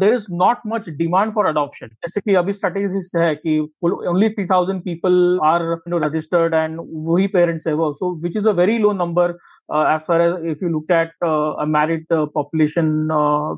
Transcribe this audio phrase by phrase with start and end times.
[0.00, 4.46] There is not much demand for adoption जैसे कि अभी स्ट्रेटेजी है कि only three
[4.46, 8.78] thousand people are no registered and वही पेरेंट्स है वो so which is a very
[8.78, 11.12] low number as far as if you look at
[11.68, 13.08] married population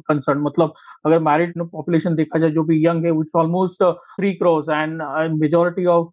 [0.09, 0.73] concern मतलब
[1.07, 5.03] अगर मैरिड पॉपुलेशन देखा जाए जो भी यंग है which almost three crores and
[5.40, 6.09] majority of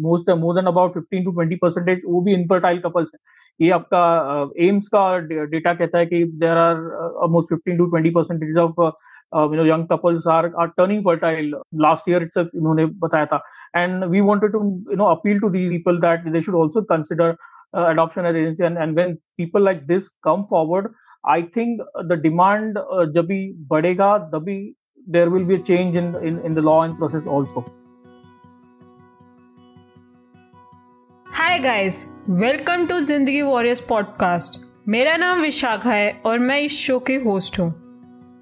[0.00, 4.50] most more than about fifteen to twenty percentage वो भी infertile couples है ये आपका
[4.66, 6.76] एम्स का डेटा कहता है कि there are
[7.24, 11.54] almost fifteen to twenty percentage of you know young couples are are turning fertile
[11.86, 13.42] last year it's इन्होंने बताया था।
[13.76, 17.34] And we wanted to you know appeal to the people that they should also consider
[17.74, 20.88] and when people like this come forward
[21.24, 21.80] i think
[22.10, 24.74] the demand uh, जब भी बढ़ेगा तभी
[25.06, 27.64] will be a change in, in in the law and process also.
[31.32, 36.98] Hi guys welcome to Zindagi warriors podcast मेरा नाम विशाखा है और मैं इस शो
[36.98, 37.68] के होस्ट हूँ।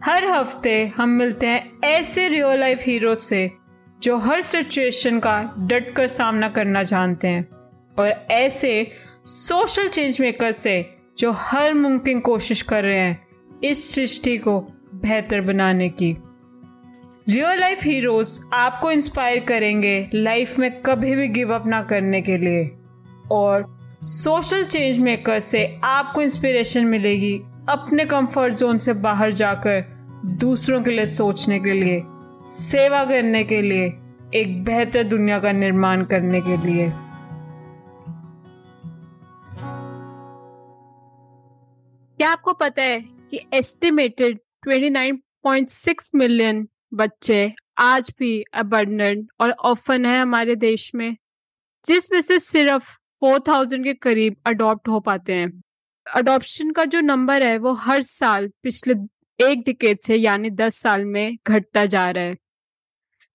[0.04, 3.50] हर हफ़्ते हम मिलते हैं ऐसे रियल लाइफ हीरो से,
[4.02, 7.46] जो हर सिचुएशन का डट कर सामना करना जानते हैं।
[7.98, 8.72] और ऐसे
[9.26, 10.84] सोशल चेंज मेकर से,
[11.18, 14.60] जो हर मुमकिन कोशिश कर रहे हैं इस सृष्टि को
[14.94, 16.12] बेहतर बनाने की।
[17.28, 22.38] रियल लाइफ हीरोज आपको इंस्पायर करेंगे लाइफ में कभी भी गिव अप ना करने के
[22.38, 22.70] लिए।
[23.30, 29.84] और सोशल चेंज मेकर से आपको इंस्पिरेशन मिलेगी अपने कंफर्ट जोन से बाहर जाकर
[30.26, 32.02] दूसरों के लिए सोचने के लिए,
[32.46, 33.92] सेवा करने के लिए,
[34.34, 36.92] एक बेहतर दुनिया का निर्माण करने के लिए।
[42.16, 50.20] क्या आपको पता है कि एस्टिमेटेड 29.6 मिलियन बच्चे आज भी अबंडेंट और ऑफन है
[50.20, 51.16] हमारे देश में?
[51.86, 55.50] जिसमें से सिर्फ़ फोर थाउज़ेंड के करीब अडॉप्ट हो पाते हैं।
[56.06, 58.94] अडॉप्शन का जो नंबर है, वो हर साल पिछले
[59.38, 62.36] एक डिकेट से, यानी दस साल में घटता जा रहा है।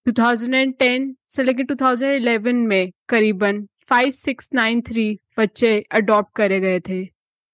[0.06, 7.04] 2010 से लेकर 2011 में करीबन 5693 बच्चे अडॉप्ट करे गए थे,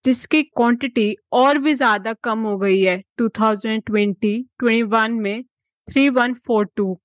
[0.04, 5.44] जिसकी क्वांटिटी और भी ज़्यादा कम हो गई है। 2020 21 में
[5.88, 6.96] 3142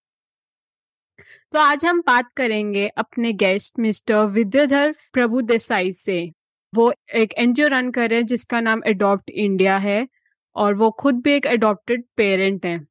[1.19, 6.19] तो आज हम बात करेंगे अपने गेस्ट मिस्टर विद्याधर प्रभु देसाई से।
[6.73, 10.07] वो एक एनजीओ रन कर रहे हैं, जिसका नाम अडॉप्ट इंडिया है
[10.57, 12.87] और वो खुद भी एक अडॉप्टेड पेरेंट हैं।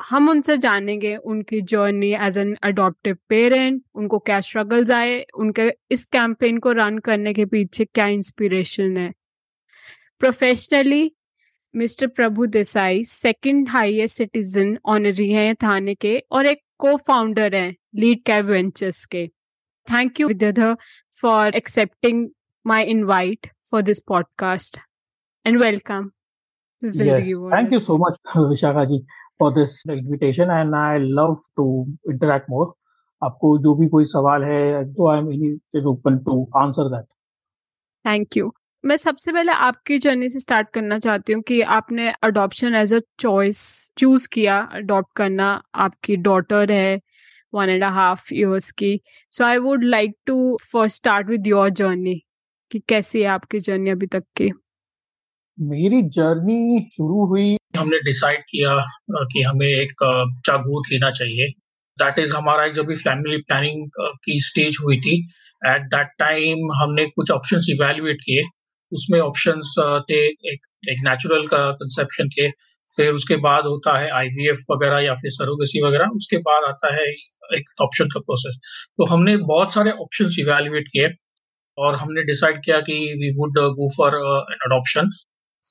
[0.00, 6.04] हम उनसे जानेंगे उनकी journey as an adoptive parent उनको क्या स्ट्रगल्स आए, उनके इस
[6.06, 9.12] कैंपेन को रन करने के पीछे क्या इंस्पिरेशन है।
[10.20, 11.10] Professionally
[11.74, 17.76] mister Prabhu Desai second highest citizen honoree हैं थाने के और एक को फाउंडर हैं
[17.94, 19.26] लीड कैब वेंचर्स के.
[19.88, 20.76] Thank you Vidyadhar
[21.22, 22.28] for accepting
[22.66, 24.78] my invite for this podcast
[25.46, 26.10] and welcome
[26.82, 28.18] thank you so much
[28.50, 28.98] vishaka ji
[29.40, 31.64] for this invitation and i love to
[32.08, 32.66] interact more.
[33.22, 37.04] आपको जो भी कोई सवाल है तो I am open to answer that
[38.04, 38.52] thank you
[38.84, 42.98] मैं सबसे पहले आपकी जर्नी से स्टार्ट करना चाहती हूँ कि आपने adoption as a
[43.20, 43.60] choice
[43.98, 47.00] choose किया अडॉप्ट करना। आपकी डॉटर है
[47.54, 49.00] वन एंड हाफ़ ईयर्स की।
[49.32, 52.14] So I would like to first start with your journey
[52.70, 54.50] कि कैसी है आपकी जर्नी अभी तक की?
[55.58, 58.74] मेरी जर्नी शुरू हुई। हमने डिसाइड किया
[59.32, 61.46] कि हमें एक गोद लेना चाहिए।
[61.98, 63.88] दैट इज़ हमारा जो भी फैमिली प्लानिंग
[64.24, 65.16] की स्टेज हुई थी।
[65.62, 68.44] एट दैट टाइम हमने कुछ ऑप्शंस इवेल्युएट किए।
[68.92, 69.74] उसमें ऑप्शंस
[70.10, 72.50] थे एक एक नेचुरल का कंसेप्शन थे
[72.96, 77.04] फिर उसके बाद होता है आईवीएफ वगैरह या फिर सरोगेसी वगैरह उसके बाद आता है
[77.54, 78.56] एक ऑप्शन का प्रोसेस
[78.98, 81.08] तो हमने बहुत सारे ऑप्शन इवेल्युएट किए
[81.78, 84.14] और हमने डिसाइड किया कि we would go for
[84.52, 85.10] an adoption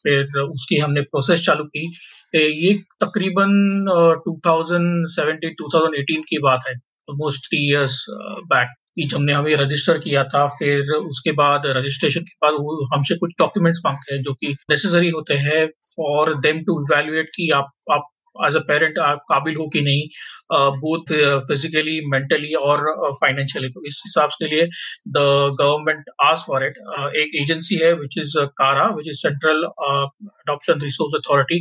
[0.04, 1.98] फिर उसकी हमने प्रोसेस चालू की.
[2.36, 3.52] ये तकरीबन
[3.92, 6.74] uh, 2017 2018 की बात है
[7.10, 8.06] ऑलमोस्ट थ्री इयर्स
[8.44, 13.16] बैक कि हमने हमें रजिस्टर किया था, फिर उसके बाद रजिस्ट्रेशन के बाद वो हमसे
[13.18, 17.72] कुछ डॉक्यूमेंट्स मांगते हैं जो कि नेसेसरी होते हैं फॉर देम टू इवेल्युएट कि आप
[17.92, 20.02] आप एज अ पेरेंट आप काबिल हो कि नहीं।
[20.52, 21.14] बोथ
[21.48, 22.86] फिजिकली मेंटली और
[23.22, 24.66] फाइनेंशियली तो इस हिसाब के लिए
[25.10, 25.26] the
[25.62, 26.78] government has for it
[27.18, 31.60] एक एजेंसी है which is CARA which is central adoption resource authority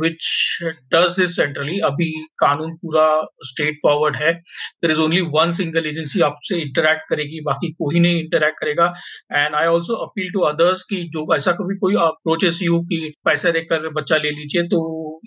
[0.00, 0.24] which
[0.94, 3.06] does this centrally अभी कानून पूरा
[3.46, 4.32] स्ट्रेट फॉरवर्ड है.
[4.32, 8.92] There is only one single agency आपसे इंटरेक्ट करेगी, बाकी कोई नहीं इंटरेक्ट करेगा.
[9.32, 13.50] And I also appeal to others की जो ऐसा कभी कोई अप्रोचेस यू की पैसा
[13.50, 14.80] देकर बच्चा ले लीजिए तो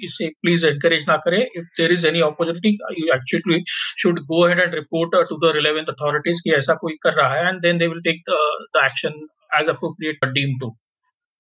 [0.04, 1.42] इसे प्लीज़ एनकरेज ना करें.
[1.42, 2.78] If there is any opportunity
[3.16, 3.64] actually
[3.98, 7.34] should go ahead and report uh, to the relevant authorities कि ऐसा कोई कर रहा
[7.34, 8.40] है then they will take the,
[8.76, 9.20] the action
[9.60, 10.72] as appropriate deemed to.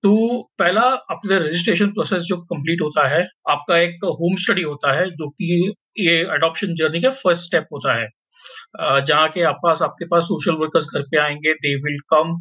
[0.03, 0.15] तो
[0.59, 0.81] पहला
[1.11, 5.73] अपने रजिस्ट्रेशन प्रोसेस जो कंप्लीट होता है आपका एक होम स्टडी होता है जो कि
[5.99, 8.07] ये अडॉप्शन जर्नी का फ़र्स्ट स्टेप होता है।
[8.81, 12.33] जहाँ के आप पास आपके पास सोशल वर्कर्स घर पे आएँगे they will come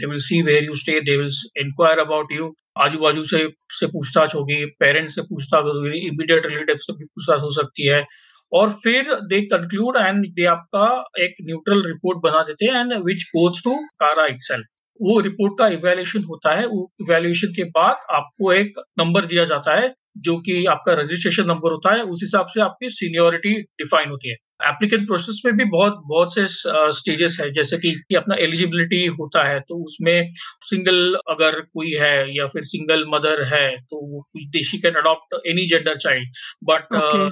[0.00, 3.48] they will see where you stay they will inquire about you आजू बाजू से
[3.78, 8.04] से पूछताछ होगी पेरेंट्स से पूछताछ होगी इमीडिएट रिलेटिव से भी पूछताछ हो सकती है।
[8.52, 10.86] और फिर दे कंक्लूड एंड दे आपका
[11.24, 14.66] एक न्यूट्रल रिपोर्ट बना देते हैं and which goes to CARA itself
[15.00, 19.74] वो रिपोर्ट का इवेल्युएशन होता है, वो इवेल्युएशन के बाद आपको एक नंबर दिया जाता
[19.74, 24.28] है जो कि आपका रजिस्ट्रेशन नंबर होता है उस हिसाब से आपकी सीनियोरिटी डिफाइन होती
[24.28, 29.06] है। एप्लीकेंट प्रोसेस में भी बहुत बहुत से स्टेजेस है जैसे कि, कि अपना एलिजिबिलिटी
[29.06, 30.30] होता है तो उसमें
[30.62, 34.24] सिंगल अगर कोई है या फिर सिंगल मदर है तो
[34.64, 36.28] she can adopt any gender child
[36.64, 36.86] but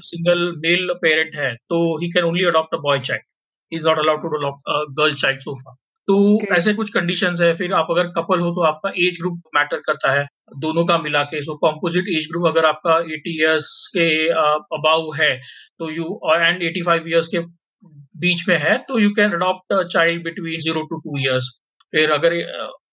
[0.04, 3.25] single male parent है तो he can only adopt a boy child
[3.72, 4.70] is not allowed to adopt
[5.00, 5.76] girl child so far
[6.09, 6.56] तो okay.
[6.56, 10.12] ऐसे कुछ कंडीशंस है फिर आप अगर कपल हो तो आपका एज ग्रुप मैटर करता
[10.12, 10.27] है
[10.61, 14.09] दोनों का मिला के सो कॉम्पोजिट एज ग्रुप अगर आपका 80 इयर्स के
[14.79, 15.31] अबाउ है
[15.79, 17.41] तो यू एंड 85 इयर्स के
[18.19, 21.51] बीच में है तो you can adopt child between zero to two years
[21.93, 22.35] फिर अगर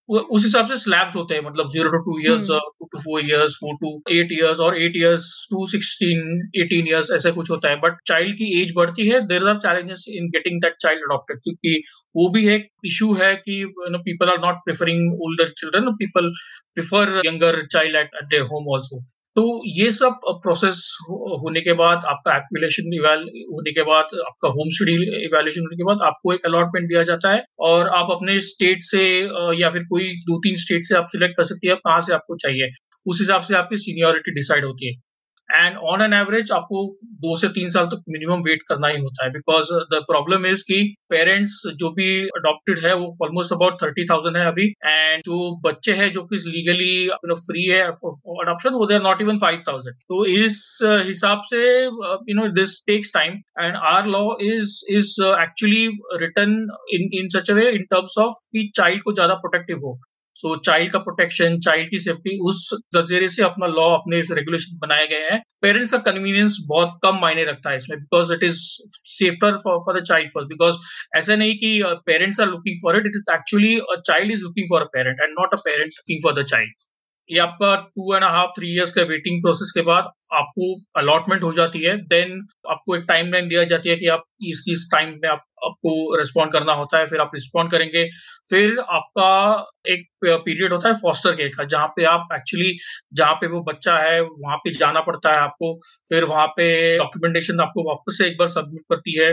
[0.08, 3.54] उस हिसाब से स्लैब्स होते हैं मतलब zero to two years two to four years
[3.54, 6.20] four to eight years और eight years to sixteen
[6.62, 10.04] eighteen years ऐसे कुछ होता है। बट चाइल्ड की एज बढ़ती है there are challenges
[10.08, 11.80] in getting that child adopted क्योंकि
[12.16, 16.30] वो भी एक इशू है कि people are not preferring older children people
[16.74, 19.04] prefer younger child at their home also
[19.36, 20.78] तो ये सब प्रोसेस
[21.42, 22.84] होने के बाद आपका एप्लीकेशन
[23.52, 24.92] होने के बाद, आपका होम स्टडी
[25.24, 29.04] इवेल्युएशन होने के बाद आपको एक अलॉटमेंट दिया जाता है और आप अपने स्टेट से
[29.60, 32.36] या फिर कोई दो तीन स्टेट से आप सिलेक्ट कर सकती है कहाँ से आपको
[32.38, 32.68] चाहिए।
[33.06, 34.94] उस हिसाब से आपकी सीनियोरिटी डिसाइड होती है।
[35.54, 36.84] एंड ऑन एन एवरेज आपको
[37.22, 40.62] दो से तीन साल तक मिनिमम वेट करना ही होता है। बिकॉज़ द प्रॉब्लम इज़
[40.68, 45.38] कि पेरेंट्स जो भी अडॉप्टेड है, वो ऑलमोस्ट अबाउट थर्टी थाउज़ेंड है अभी। एंड जो
[45.64, 47.08] बच्चे हैं, जो कि लीगली
[47.42, 52.34] फ्री है अडॉप्शन वो they are not even five thousand तो इस हिसाब से you
[52.34, 55.86] know this takes time and our law is is actually
[56.22, 56.52] return
[56.94, 59.98] in in such a way in terms of कि चाइल्ड को ज़्यादा प्रोटेक्टिव हो।
[60.42, 65.06] सो चाइल्ड का प्रोटेक्शन चाइल्ड की सेफ्टी उस नज़रिए से अपना लॉ अपने रेगुलेशन बनाए
[65.06, 68.60] गए हैं। पेरेंट्स का कन्वीनियंस बहुत कम मायने रखता है इसमें because it is
[69.12, 70.76] safer for the child for because
[71.18, 71.72] ऐसा नहीं कि
[72.06, 75.20] parents are looking for it it is actually a child is looking for a parent
[75.20, 76.72] and not a parent looking for the child
[77.30, 81.52] ये आपका two and half three years का waiting process के बाद आपको allotment हो
[81.52, 82.40] जाती है then
[82.70, 86.16] आपको एक टाइम लाइन दिया जाती है कि आप इस इस टाइम में आप, आपको
[86.18, 88.04] रिस्पॉन्ड करना होता है, फिर आप रिस्पॉन्ड करेंगे।
[88.50, 89.28] फिर आपका
[89.88, 92.72] एक पीरियड होता है फॉस्टर केयर का, जहाँ पे आप एक्चुअली
[93.14, 95.72] जहाँ पे वो बच्चा है, वहाँ पे जाना पड़ता है आपको।
[96.08, 96.66] फिर वहाँ पे
[96.98, 99.32] डॉक्यूमेंटेशन आपको वापस से एक बार सबमिट करती है।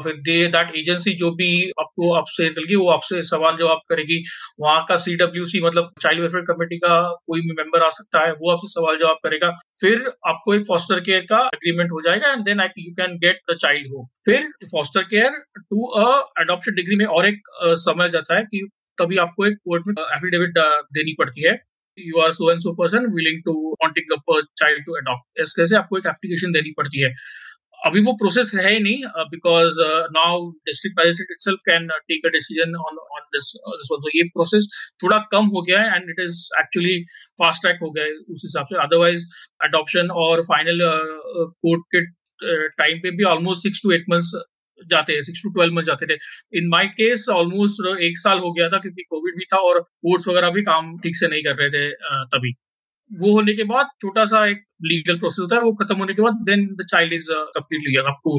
[0.00, 1.50] फिर दे दैट एजेंसी जो भी
[1.80, 4.22] आपको, आपसे निकलेगी वो आपसे सवाल जवाब करेगी।
[4.60, 8.52] वहाँ का सीडब्ल्यूसी मतलब चाइल्ड वेलफेयर कमेटी का कोई भी मेंबर आ सकता है, वो
[8.52, 9.50] आपसे सवाल जवाब करेगा।
[9.80, 13.56] फिर आपको एक फॉस्टर केयर का एग्रीमेंट हो जाएगा and then you can get the
[13.56, 15.86] child home फिर foster care to
[16.42, 17.50] adoption degree में और एक
[17.80, 18.68] समय जाता है कि
[18.98, 20.58] तभी आपको एक कोर्ट में एफिडेविट
[20.96, 21.52] देनी पड़ती है।
[21.98, 23.52] You are so and so person willing to
[23.82, 24.12] wanting
[24.58, 27.10] child to adopt इस तरह से आपको एक एप्लीकेशन देनी पड़ती है।
[27.82, 29.78] अभी वो प्रोसेस है ही नहीं because
[30.16, 33.50] now district magistrate itself can take a decision on on this
[33.92, 34.68] तो ये प्रोसेस
[35.02, 36.96] थोड़ा कम हो गया है and it is actually
[37.42, 39.24] fast track हो गया है उस हिसाब से। अदरवाइज़
[39.64, 42.04] अडॉप्शन और फाइनल कोर्ट के
[42.78, 44.32] टाइम पे भी almost six to eight months
[44.80, 46.14] जाते हैं सिक्स टू ट्वेल्व मंथ जाते थे।
[46.58, 50.28] इन माई केस ऑलमोस्ट एक साल हो गया था क्योंकि कोविड भी था और कोर्ट्स
[50.28, 51.90] वगैरह भी काम ठीक से नहीं कर रहे थे
[52.34, 52.52] तभी।
[53.20, 56.22] वो होने के बाद छोटा सा एक लीगल प्रोसेस होता है, वो खत्म होने के
[56.22, 58.36] बाद then the child is completely आपको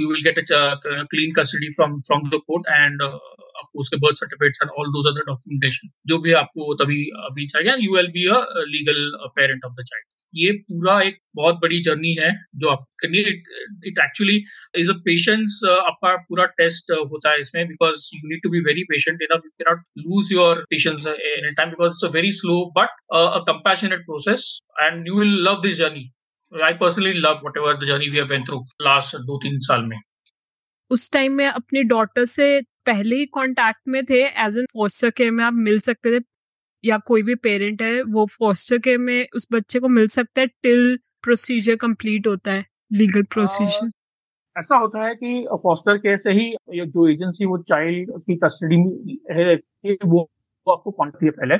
[0.00, 4.62] you will get a clean custody from from the court and आपको उसके birth certificate
[4.62, 8.40] and all those other documentation जो भी आपको तभी, अभी चाहिए you will be a
[8.76, 9.00] legal
[9.36, 13.98] parent of the child ये पूरा एक बहुत बड़ी जर्नी है जो आप करनी it
[13.98, 14.36] actually
[14.78, 18.60] is a patience आपका पूरा टेस्ट uh, होता है इसमें because you need to be
[18.60, 22.58] very patient enough you cannot lose your patience in time because it's a very slow
[22.78, 24.48] but a compassionate process
[24.82, 26.10] and you will love this journey
[26.52, 29.96] I personally love whatever the journey we have went through last दो तीन साल में।
[30.90, 35.30] उस time में अपने daughter से पहले ही contact में थे एज एन फोस्टर केयर
[35.30, 36.24] में आप मिल सकते थे
[36.84, 40.46] या कोई भी पेरेंट है वो फोस्टर केयर में उस बच्चे को मिल सकता है
[40.46, 43.90] टिल प्रोसीजर कंप्लीट होता है लीगल प्रोसीजर
[44.58, 48.76] ऐसा होता है कि फॉस्टर केयर से ही जो एजेंसी वो चाइल्ड की कस्टडी
[49.30, 49.54] है
[50.06, 50.30] वो,
[50.72, 51.56] आपको कॉन्टेक्ट है पहले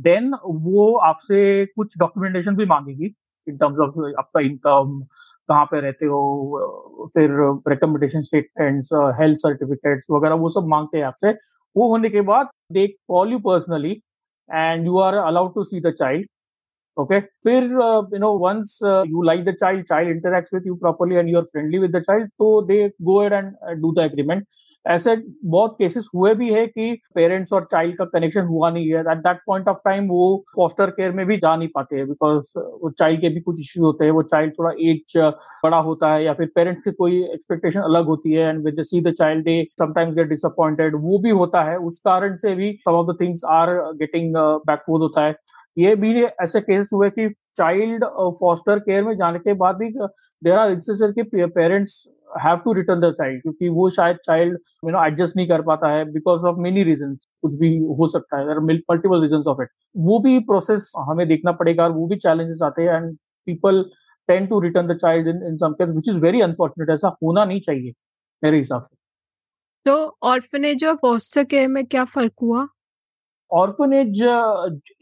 [0.00, 3.14] देन वो आपसे कुछ डॉक्यूमेंटेशन भी मांगेगी
[3.48, 5.02] इन टर्म्स ऑफ़ आपका इनकम
[5.48, 7.30] कहाँ पे रहते हो फिर
[7.68, 8.88] रिकमेंडेशन स्टेटमेंट्स
[9.20, 11.32] हेल्थ सर्टिफिकेट्स वगैरह वो सब मांगते हैं आपसे।
[11.76, 14.02] वो होने के बाद they call you personally
[14.48, 16.24] and you are allowed to see the child.
[16.98, 17.20] Okay?
[17.44, 17.62] फिर
[18.12, 21.38] you know once uh, you like the child child interacts with you properly and you
[21.38, 24.46] are friendly with the child so they go ahead and uh, do the agreement
[24.86, 25.14] ऐसे
[25.44, 29.18] बहुत cases हुए भी है कि parents और child का connection हुआ नहीं है। At
[29.18, 32.90] that point of time वो फॉस्टर केयर में भी जा नहीं पाते हैं बिकॉज़ वो
[32.90, 35.16] चाइल्ड के भी कुछ इश्यूज़ होते हैं। वो चाइल्ड थोड़ा एज
[35.64, 39.00] बड़ा होता है या फिर पेरेंट्स की कोई एक्सपेक्टेशन अलग होती है and with see
[39.00, 39.48] the child
[39.80, 43.44] sometimes get disappointed वो भी होता है। उस कारण से भी some of the things
[43.52, 45.34] are getting backward होता है।
[45.78, 47.28] ये भी ऐसे केसेस हुए कि
[47.58, 48.04] चाइल्ड
[48.40, 49.88] फॉस्टर केयर में जाने के बाद भी
[50.42, 52.04] देर आर इंस्टेंसेस के parents
[52.44, 55.88] have to return the child क्योंकि वो शायद चाइल्ड यू नो एडजस्ट नहीं कर पाता
[55.88, 60.18] है बिकॉज़ ऑफ़ मेनी रीजन कुछ भी हो सकता है मल्टीपल रीजन ऑफ़ इट वो
[60.18, 63.16] भी प्रोसेस हमें देखना पड़ेगा और वो भी चैलेंजेस आते हैं and
[63.46, 63.84] people
[64.28, 67.44] tend to return the child in in some case which is very unfortunate ऐसा होना
[67.44, 67.92] नहीं चाहिए
[68.42, 68.96] मेरे हिसाब से।
[69.86, 72.66] तो ऑर्फनेज और फॉस्टर केयर में क्या फ़र्क हुआ?
[73.50, 74.22] ऑर्फनेज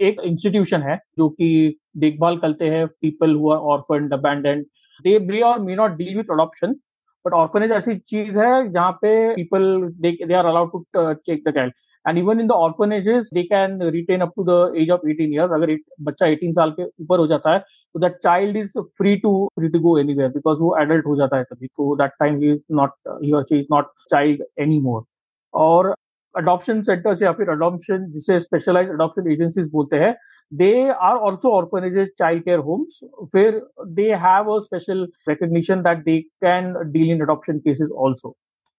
[0.00, 4.64] एक इंस्टीट्यूशन है जो कि देखभाल करते हैं पीपल हुआ ऑर्फन अबैंडेंड
[5.04, 6.74] दे मे और may not deal with adoption
[7.24, 9.64] but orphanage ऐसी चीज़ है, जहाँ पे people
[10.00, 11.72] they are allowed to take the child
[12.04, 15.52] and even in the orphanages they can retain up to the age of 18 years
[15.52, 15.76] अगर
[16.08, 17.58] बच्चा 18 साल के ऊपर हो जाता है
[17.94, 21.36] तो that child is free to free to go anywhere because वो एडल्ट हो जाता
[21.36, 21.66] है तभी.
[21.66, 22.92] तो that time is not
[23.24, 25.04] he और is not child any more
[25.54, 25.94] और
[26.34, 30.14] अडॉप्शन सेंटर्स या फिर अडॉप्शन जिसे स्पेशलाइज अडॉप्शन एजेंसीज बोलते हैं
[30.54, 33.00] they are also orphanages child care homes
[33.32, 33.60] फिर
[33.98, 38.36] they have a special recognition that they can deal in adoption cases also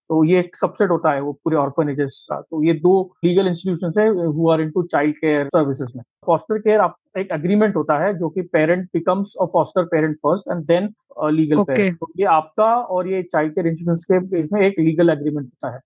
[0.09, 2.91] तो ये एक सबसेट होता है वो पूरे ऑर्फनेजेस का। तो ये दो
[3.25, 6.81] लीगल इंस्टीट्यूशन है who are into child care services में फॉस्टर केयर
[7.19, 10.89] एक एग्रीमेंट होता है जो कि parent becomes a foster parent first and then
[11.31, 15.09] legal parent तो ये आपका और ये चाइल्ड केयर इंस्टीट्यूशन के बीच में एक लीगल
[15.09, 15.79] एग्रीमेंट होता है।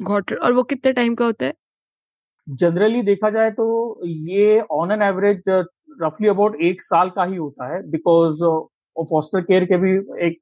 [0.00, 1.52] गॉट और वो कितने टाइम का होता है?
[2.50, 5.42] जनरली देखा जाए तो ये ऑन एन एवरेज
[6.02, 8.42] रफली अबाउट एक साल का ही होता है बिकॉज़
[8.96, 9.90] फॉस्टर केयर के भी
[10.26, 10.40] एक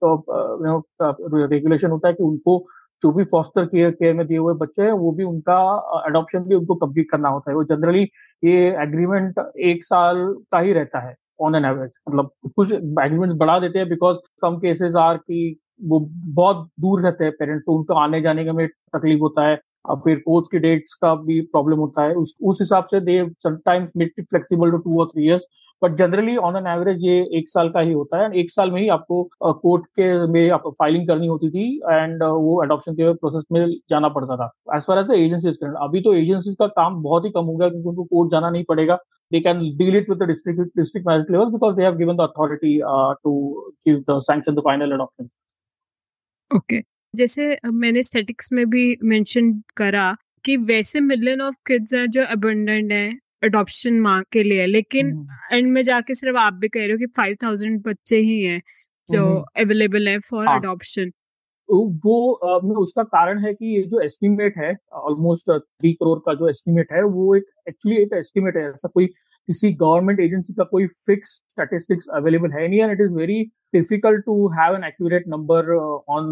[1.53, 2.59] रेगुलेशन होता है कि उनको
[3.03, 5.59] जो भी फॉस्टर केयर केयर में दिए हुए बच्चे हैं, वो भी उनका
[6.07, 8.03] अडॉप्शन भी उनको कंप्लीट करना होता है। वो जनरली
[8.43, 10.17] ये एग्रीमेंट एक साल
[10.53, 14.59] का ही रहता है ऑन एन एवरेज मतलब कुछ एग्रीमेंट बढ़ा देते हैं बिकॉज़ सम
[14.61, 16.01] केसेस आर की वो
[16.35, 20.01] बहुत दूर रहते हैं पेरेंट्स तो उनको आने जाने का में तकलीफ़ होता है। अब
[20.05, 23.91] फिर कोर्स की डेट्स का भी प्रॉब्लम होता है। उस उस हिसाब से they sometimes
[23.97, 25.47] make it flexible to to और three years
[25.83, 28.81] but generally on an average ये एक साल का ही होता है। एक साल में
[28.81, 33.45] ही आपको कोर्ट के में आपको फाइलिंग करनी होती थी एंड वो अडॉप्शन के प्रोसेस
[33.53, 37.25] में जाना पड़ता था। As far as the agencies अभी तो एजेंसीज का काम बहुत
[37.25, 38.99] ही कम हो गया क्योंकि उनको कोर्ट जाना नहीं पड़ेगा।
[39.33, 42.25] They can deal it with the district district magistrate level because they have given the
[42.25, 43.33] authority uh, to
[43.89, 44.95] give the sanction the final
[46.51, 46.79] okay.
[47.15, 52.93] जैसे मैंने स्टैटिक्स में भी मेंशन करा कि वैसे मिलियन ऑफ़ किड्स हैं जो अबंडेंट
[52.93, 55.11] हैं अडॉप्शन माँ के लिए लेकिन
[55.53, 58.61] एंड में जाके सिर्फ़ आप भी कह रहे हो कि फाइव थाउज़ेंड बच्चे ही हैं
[59.09, 59.25] जो
[59.57, 61.11] अवेलेबल है फॉर अडॉप्शन
[61.69, 66.49] वो uh, उसका कारण है कि ये जो एस्टिमेट है ऑलमोस्ट थ्री करोड़ का जो
[66.49, 69.09] एस्टिमेट है वो एक एक्चुअली एक एस्टिमेट है ऐसा कोई
[69.49, 73.43] किसी गवर्नमेंट एजेंसी का कोई फिक्स स्टैटिस्टिक्स अवेलेबल है नहीं and it is very
[73.75, 75.71] difficult to have an accurate number
[76.17, 76.29] on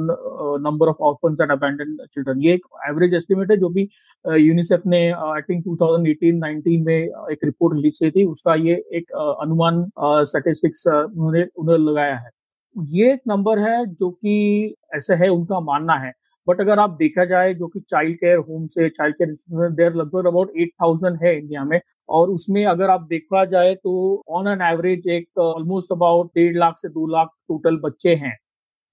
[0.65, 3.89] number of orphans and abandon children ये एक एवरेज एस्टिमेट है जो भी
[4.25, 6.97] यूनिसेफ uh, ने आई थिंक 2018-19 में
[7.33, 9.85] एक रिपोर्ट रिलीज़ की थी। उसका ये एक uh, अनुमान
[10.27, 12.31] स्टैटिस्टिक्स uh, उन्होंने उन्होंने लगाया है।
[12.77, 16.13] ये एक नंबर है जो कि ऐसे है उनका मानना है।
[16.47, 20.27] बट अगर आप देखा जाए जो कि चाइल्ड केयर होम से चाइल्ड केयर देर लगभग
[20.27, 24.63] अबाउट एट थाउज़ेंड है इंडिया में। और उसमें अगर आप देखा जाए तो ऑन एन
[24.65, 28.37] एवरेज एक ऑलमोस्ट अबाउट डेढ़ लाख से दो लाख टोटल बच्चे हैं।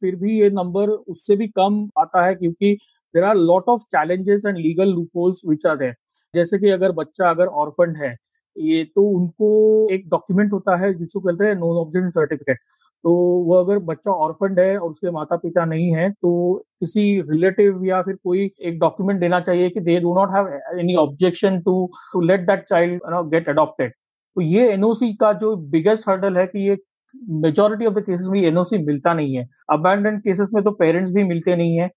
[0.01, 2.74] फिर भी ये नंबर उससे भी कम आता है क्योंकि
[3.15, 5.93] there are lot of challenges and legal loopholes which are there
[6.34, 8.15] जैसे कि अगर बच्चा अगर ऑर्फंड है,
[8.55, 12.60] ये तो उनको एक डॉक्यूमेंट होता है जिसको कहते हैं नॉन ऑब्जेक्शन सर्टिफिकेट
[13.03, 13.12] तो
[13.45, 16.31] वो अगर बच्चा ऑर्फेंड है और उसके माता पिता नहीं है तो
[16.81, 20.48] किसी रिलेटिव या फिर कोई एक डॉक्यूमेंट देना चाहिए कि they do not have
[20.79, 21.75] any objection to
[22.13, 26.67] to let that child get adopted तो ये एनओसी का जो बिगेस्ट हर्डल है कि
[26.69, 26.77] ये
[27.41, 31.24] मेजोरिटी ऑफ़ द केसेस में एनओसी मिलता नहीं है। अबैंडन केसेस में तो पेरेंट्स भी
[31.24, 31.89] मिलते नहीं है।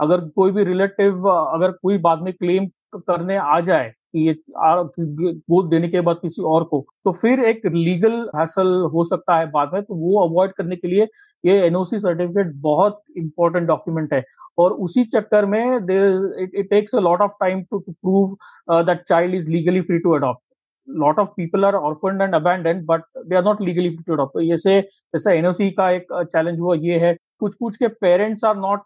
[0.00, 2.66] अगर कोई भी रिलेटिव अगर कोई बाद में क्लेम
[2.98, 8.20] करने आ जाए ये गोद देने के बाद किसी और को। तो फिर एक लीगल
[8.36, 11.06] हासिल हो सकता है बाद में तो वो अवॉइड करने के लिए
[11.44, 14.24] ये एनओसी सर्टिफिकेट बहुत इंपॉर्टेंट डॉक्यूमेंट है।
[14.58, 18.36] और उसी चक्कर में it takes a lot of time to prove
[18.84, 20.40] that child is legally free to adopt
[20.88, 24.40] lot of people are orphaned and abandon but they are not legally free to adopt
[24.40, 28.80] जैसे जैसा NOC का एक challenge हुआ, ये है। कुछ कुछ के parents are not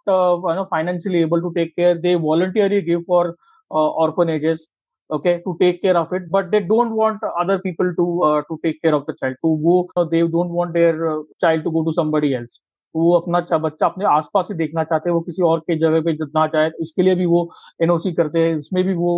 [0.71, 3.35] financially able to take care they voluntarily give for
[3.71, 4.67] orphanages
[5.11, 8.59] okay to take care of it but they don't want other people to uh, to
[8.65, 9.37] take care of the child.
[9.43, 12.61] तो वो they don't want their uh, child to go to somebody else.
[12.95, 16.13] वो अपना बच्चा अपने आसपास ही देखना चाहते हैं वो किसी और के जगह पे
[16.37, 17.43] ना जाए उसके लिए भी वो
[17.83, 19.13] एनओसी करते हैं इसमें भी वो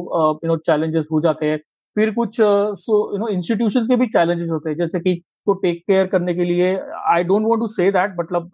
[0.45, 1.59] यू नो चैलेंजेस हो जाते हैं।
[1.97, 5.15] फिर कुछ सो यू नो इंस्टीट्यूशन के भी चैलेंजेस होते हैं जैसे कि
[5.47, 6.75] को टेक केयर करने के लिए
[7.13, 8.51] I don't want to say that मतलब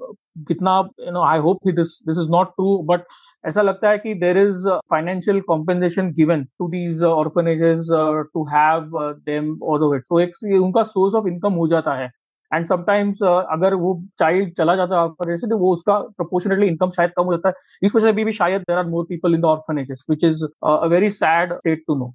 [0.49, 3.03] कितना you know I hope this this is not true but
[3.49, 7.89] ऐसा लगता है कि there is financial compensation given to these orphanages
[8.35, 8.91] to have
[9.27, 12.11] them all it तो एक उनका सोर्स ऑफ़ इनकम हो जाता है।
[12.53, 16.91] एंड समटाइम्स uh, अगर वो चाइल्ड चला जाता है ऑर्फनेज तो वो उसका प्रोपोर्शनली इनकम
[16.91, 19.41] शायद कम हो जाता है। इस वजह से भी शायद there are more people in
[19.41, 22.13] the orphanages which is a very sad state to know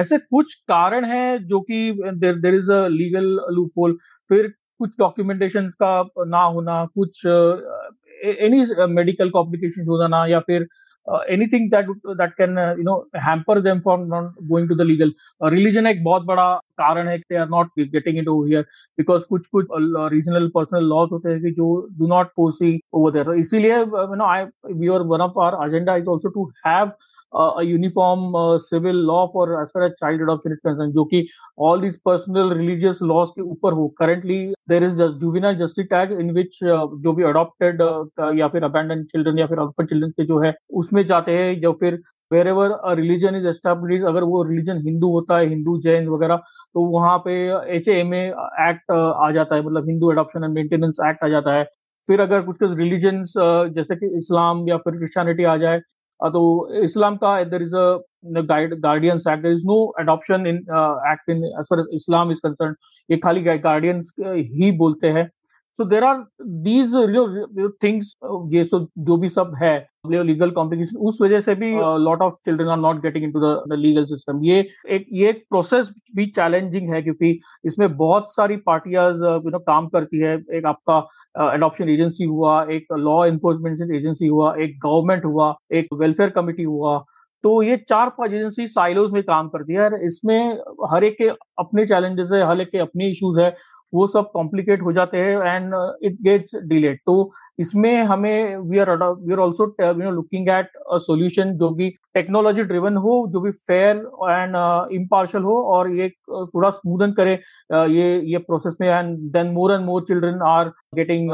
[0.00, 3.98] ऐसे कुछ कारण हैं जो कि there there is a legal loophole
[4.30, 7.22] फिर कुछ डॉक्यूमेंटेशन का ना होना कुछ
[8.20, 10.66] एनी मेडिकल कॉम्प्लिकेशन हो जाना या फिर
[11.06, 15.12] anything that that can you know hamper them from not going to the legal
[15.48, 18.62] religion एक बहुत बड़ा कारण है they are not getting it over here
[18.98, 19.66] because कुछ कुछ
[20.12, 24.24] रीजनल पर्सनल लॉज होते हैं कि जो do not force over there इसीलिए you know
[24.24, 26.92] I we are one of our agenda is also to have
[27.64, 31.26] uniform civil law for as far as child adoption concern जो कि
[31.60, 36.30] all this personal religious laws के ऊपर हो। Currently there is जुबिना justice act in
[36.34, 40.38] which जो भी adopted uh, या फिर अबैंडन चिल्ड्रन या फिर अल्पर चिल्ड्रन के जो
[40.40, 45.10] है, उसमें जाते हैं या फिर wherever religion is establish अगर वो रिलीजन हिंदू
[45.12, 46.36] होता है, हिंदू जैन वगैरह
[46.74, 47.32] तो वहाँ पे
[47.76, 51.64] एच एम एक्ट आ जाता है। मतलब Hindu adoption and maintenance act आ जाता है।
[52.08, 55.80] फिर अगर कुछ कुछ रिलीजन uh, जैसे कि इस्लाम या फिर क्रिश्चियनिटी आ जाए
[56.22, 56.40] तो
[56.84, 58.40] इस्लाम का there is a
[58.78, 60.56] guardians act there is no adoption in
[61.12, 62.74] act in as far Islam is concern
[63.08, 65.28] ये खाली गार्डियंस ही बोलते हैं।
[65.80, 66.24] So there are
[66.64, 66.94] these
[67.82, 68.12] things
[68.54, 71.70] ये सो जो भी सब है लीगल कॉम्प्लिकेशन उस वजह से भी
[72.04, 74.58] lot of children are not getting into the legal system ये
[74.88, 77.30] एक ये एक प्रोसेस भी चैलेंजिंग है क्योंकि
[77.66, 80.98] इसमें बहुत सारी पार्टियाँ यू नो काम करती है। एक आपका
[81.46, 86.62] अडॉप्शन uh, एजेंसी हुआ एक लॉ इन्फोर्समेंट एजेंसी हुआ एक गवर्नमेंट हुआ एक वेलफेयर कमिटी
[86.62, 86.98] हुआ।
[87.44, 90.58] तो ये चार पाँच एजेंसी साइलोज में काम करती है। इसमें
[90.92, 93.54] हर एक के अपने चैलेंजेस है हर एक के अपने इश्यूज़ है।
[93.92, 97.20] वो सब कॉम्प्लिकेट हो जाते हैं एंड इट गेट्स डिलेड तो
[97.58, 101.88] इसमें हमें we are we are also you know looking at a solution जो कि
[102.14, 103.96] टेक्नोलॉजी ड्रिवन हो जो भी फेयर
[104.28, 104.56] एंड
[104.92, 107.36] इम्पार्शल हो और ये uh, थोड़ा स्मूदन करे
[107.70, 111.30] uh, ये ये प्रोसेस में and then more and more children are getting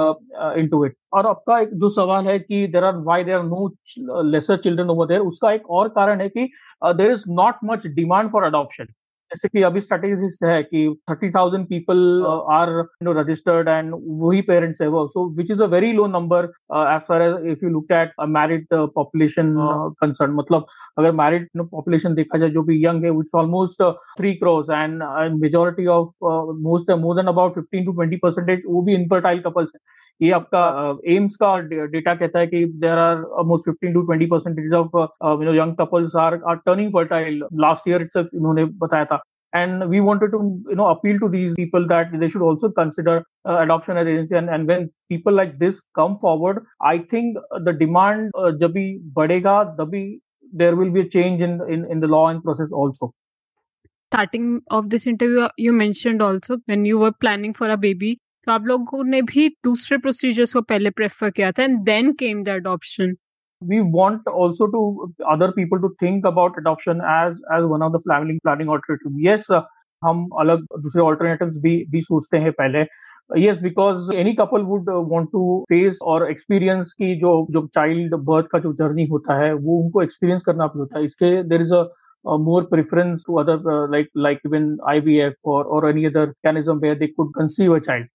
[0.68, 4.22] into it और आपका एक जो सवाल है कि there are why there are no
[4.24, 6.50] lesser children over there उसका एक और कारण है कि
[6.84, 8.94] there is not much demand for adoption
[9.36, 11.98] जैसे कि अभी स्ट्रेटेजिस है कि thirty thousand people
[12.52, 12.70] are
[13.02, 17.00] no registered and वही पेरेंट्स है वो so which is a very low number as
[17.08, 19.54] far as if you look at married population
[20.00, 20.66] concern मतलब
[20.98, 23.82] अगर मैरिड पॉपुलेशन देखा जाए जो भी यंग है which almost
[24.18, 25.02] three crores and
[25.42, 26.08] majority of
[26.62, 29.80] most more than about fifteen to twenty percentage वो भी infertile couples है।
[30.22, 30.64] ये आपका
[31.14, 35.50] एम्स का डेटा कहता है कि there are almost fifteen to twenty percentage of you
[35.50, 39.22] know young couples are are turning fertile last year it's इन्होंने बताया था
[39.54, 43.14] and we wanted to you know appeal to these people that they should also consider
[43.48, 47.72] uh, adoption as agency and, and when people like this come forward i think the
[47.72, 48.86] demand uh, jab bhi
[49.20, 50.04] badega tabhi
[50.52, 53.12] there will be a change in, in in the law and process also
[54.12, 54.50] starting
[54.80, 58.12] of this interview you mentioned also when you were planning for a baby
[58.46, 62.42] तो आप लोगों ने भी दूसरे procedures को पहले prefer किया था and then came
[62.44, 63.14] the adoption
[63.62, 64.80] we want also to
[65.34, 69.46] other people to think about adoption as as one of the family planning alternative yes
[69.50, 69.60] uh,
[70.02, 72.84] हम अलग दूसरे ऑल्टरनेटिव्स भी भी सोचते हैं पहले
[73.62, 78.48] because any couple would uh, want to face और experience की जो जो child birth
[78.52, 81.74] का जो जर्नी होता है वो उनको एक्सपीरियंस करना भी होता है इसके there is
[81.74, 81.84] a
[82.24, 86.96] more preference to other uh, like like even IVF or or any other mechanism where
[86.96, 88.06] they could conceive a child.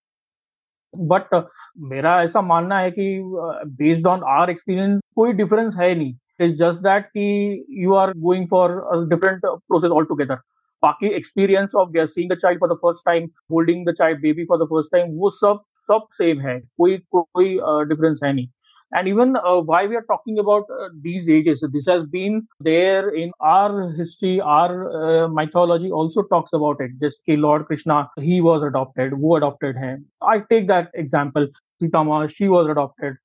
[0.94, 1.42] But uh,
[1.90, 6.82] मेरा ऐसा मानना है कि बेस्ड ऑन आर एक्सपीरियंस कोई डिफरेंस है नहीं। इट्स जस्ट
[6.82, 8.72] दैट कि you are going for
[9.08, 10.34] different process all together
[10.82, 14.58] बाकी experience of seeing the child for the first time holding the child baby for
[14.58, 17.48] the first time वो सब सब same है। कोई कोई
[17.88, 18.48] डिफरेंस uh, है नहीं।
[18.93, 23.09] And even uh, why we are talking about uh, these ages, this has been there
[23.09, 26.91] in our history, our uh, mythology also talks about it.
[27.01, 29.11] Just Lord Krishna, he was adopted.
[29.11, 30.05] Who adopted him?
[30.21, 31.47] I take that example.
[31.81, 33.17] Sita Ma, she was adopted.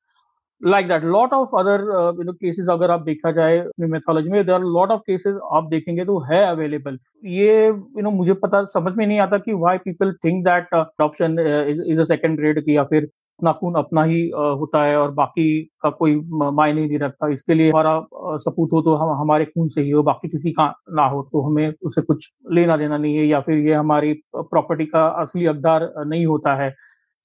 [0.65, 3.57] like that lot of other uh, you know cases अगर आप देखा जाए
[3.93, 8.13] mythology में there are lot of cases आप देखेंगे तो है available ये you know
[8.19, 11.81] मुझे पता समझ में नहीं आता कि why people think that uh, adoption uh, is,
[11.95, 13.09] is a second grade की या फिर
[13.40, 14.22] अपना खून अपना ही
[14.60, 15.44] होता है और बाकी
[15.84, 18.00] का कोई मायने नहीं रखता। इसके लिए हमारा
[18.46, 21.42] सपूत हो तो हम हमारे खून से ही हो बाकी किसी का ना हो तो
[21.42, 25.92] हमें उसे कुछ लेना देना नहीं है या फिर ये हमारी प्रॉपर्टी का असली हकदार
[26.00, 26.70] नहीं होता है।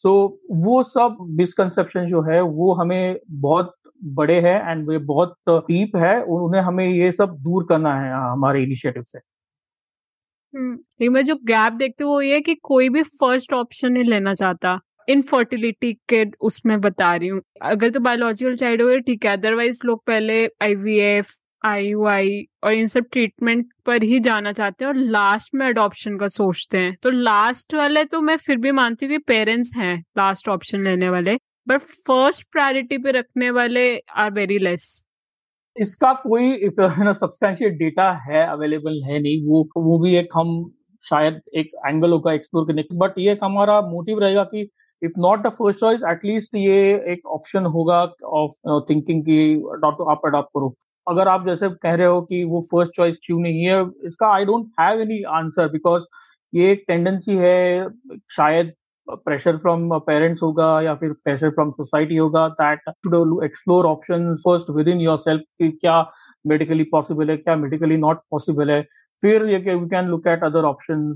[0.05, 3.75] सो so, वो सब मिसकंसेप्शन जो है वो हमें बहुत
[4.15, 8.63] बड़े हैं एंड वे बहुत डीप है। उन्हें हमें ये सब दूर करना है हमारे
[8.63, 9.19] इनिशिएटिव से।
[10.55, 14.79] हम्म मैं जो गैप देखती वो ये कि कोई भी फ़र्स्ट ऑप्शन नहीं लेना चाहता।
[15.09, 20.03] इनफर्टिलिटी के उसमें बता रही हूँ। अगर तो बायोलॉजिकल चाइल्ड हो, ठीक है। अदरवाइज़ लोग
[20.07, 21.93] पहले आईवीएफ आई
[22.65, 26.79] और इन सब ट्रीटमेंट पर ही जाना चाहते हैं और लास्ट में अडॉप्शन का सोचते
[26.79, 30.85] हैं। तो लास्ट वाले तो मैं फिर भी मानती हूँ कि पेरेंट्स हैं लास्ट ऑप्शन
[30.85, 31.37] लेने वाले
[31.69, 33.85] बट फ़र्स्ट प्रायोरिटी पे रखने वाले
[34.17, 34.87] आर वेरी लेस
[35.77, 40.51] इसका कोई सब्सटैंशियल डेटा है अवेलेबल है नहीं। वो वो भी एक हम
[41.05, 44.69] शायद एक एंगल होगा एक्सप्लोर करने बट ये हमारा मोटिव रहेगा कि
[45.03, 46.79] if not the first choice at least ये
[47.13, 50.75] एक ऑप्शन होगा ऑफ़ थिंकिंग की आप अडॉप्ट करो।
[51.07, 54.45] अगर आप जैसे कह रहे हो कि वो फ़र्स्ट चॉइस क्यों नहीं है, इसका I
[54.45, 56.05] don't have any answer because
[56.53, 57.89] ये एक टेंडेंसी है,
[58.31, 58.73] शायद
[59.09, 64.71] प्रेशर फ्रॉम पेरेंट्स होगा या फिर प्रेशर फ्रॉम सोसाइटी होगा that should explore option first
[64.89, 66.01] within yourself कि क्या
[66.45, 68.83] मेडिकली पॉसिबल है, क्या मेडिकली नॉट पॉसिबल है।
[69.23, 71.13] फिर ये can look at other option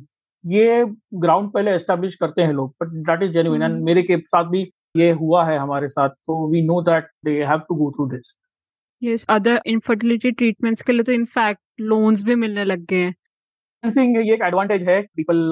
[0.46, 0.84] ये
[1.20, 4.62] ग्राउंड पहले एस्टेब्लिश करते हैं लोग but that is genuine and मेरे के साथ भी
[4.96, 8.34] ये हुआ है हमारे साथ तो we know that they have to go through this
[9.02, 13.14] yes other infertility treatments के लिए तो इनफैक्ट लोन्स भी मिलने लग गए हैं।
[13.84, 15.50] फाइनेंसिंग ये एक एडवांटेज है पीपल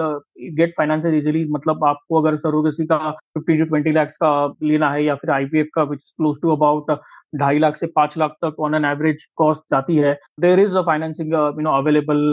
[0.57, 2.96] गेट फाइनेंसेस इजीली मतलब आपको अगर सरोगेसी का
[3.38, 6.90] 15 टू 20 लाख का लेना है या फिर आईपीएफ का विच क्लोज टू अबाउट
[7.35, 10.83] ढाई लाख से पाँच लाख तक ऑन एन एवरेज कॉस्ट जाती है there is a
[10.83, 12.24] financing you know available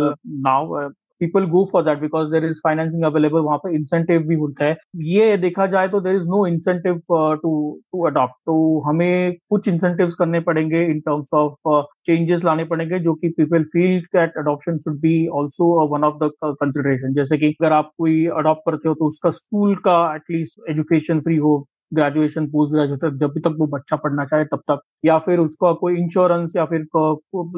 [0.41, 0.89] now
[1.21, 4.75] people go for that because there is financing available वहाँ पे इंसेंटिव भी होता है।
[5.05, 7.53] ये देखा जाए तो there is no incentive to
[7.91, 8.55] to adopt तो
[8.87, 13.99] हमें कुछ इंसेंटिव करने पड़ेंगे इन टर्म्स ऑफ़ चेंजेस लाने पड़ेंगे जो कि people feel
[14.15, 18.61] that adoption should be also one of the consideration जैसे कि अगर आप कोई अडॉप्ट
[18.65, 21.57] करते हो तो उसका स्कूल का एटलीस्ट एजुकेशन फ्री हो
[21.93, 25.97] ग्रेजुएशन पोस्ट ग्रेजुएट जब तक वो बच्चा पढ़ना चाहे तब तक। या फिर उसका कोई
[25.97, 26.85] इंश्योरेंस या फिर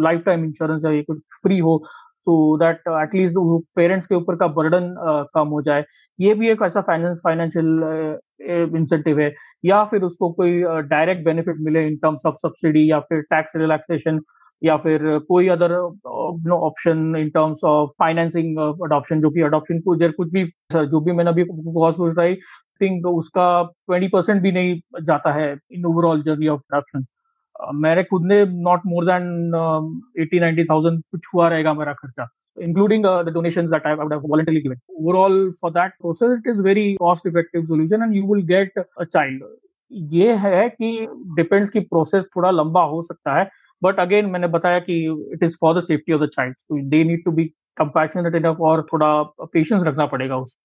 [0.03, 1.75] लाइफ टाइम इंश्योरेंस ये कुछ फ्री हो
[2.27, 3.35] तो दैट एटलीस्ट
[3.75, 5.83] पेरेंट्स के ऊपर का बर्डन uh, कम हो जाए।
[6.19, 8.17] ये भी एक ऐसा फाइनेंस फाइनेंशियल
[8.77, 9.33] इंसेंटिव है।
[9.65, 13.55] या फिर उसको कोई डायरेक्ट uh, बेनिफिट मिले इन टर्म्स ऑफ़ सब्सिडी या फिर टैक्स
[13.55, 14.19] रिलैक्सेशन
[14.61, 15.71] या फिर कोई other
[16.47, 21.01] no option in terms of financing adoption जो कि अडॉप्शन को इधर कुछ भी जो
[21.01, 22.33] भी मैंने अभी बहुत सोच रहा
[22.81, 27.05] थिंक उसका ट्वेंटी परसेंट भी नहीं जाता है in overall journey of adoption
[27.75, 29.51] मेरे खुद ने not more than
[30.19, 36.47] eighty ninety thousand कुछ हुआ रहेगा मेरा खर्चा including donation overall for that process it
[36.47, 39.43] is very cost effective solution and you will get a child
[40.13, 43.49] ये है कि डिपेंड्स की प्रोसेस थोड़ा लंबा हो सकता है
[43.81, 47.23] बट अगेन मैंने बताया कि it is for the safety of the child they need
[47.25, 47.45] to be
[47.77, 50.62] compassionate enough और थोड़ा पेशेंस रखना पड़ेगा उसको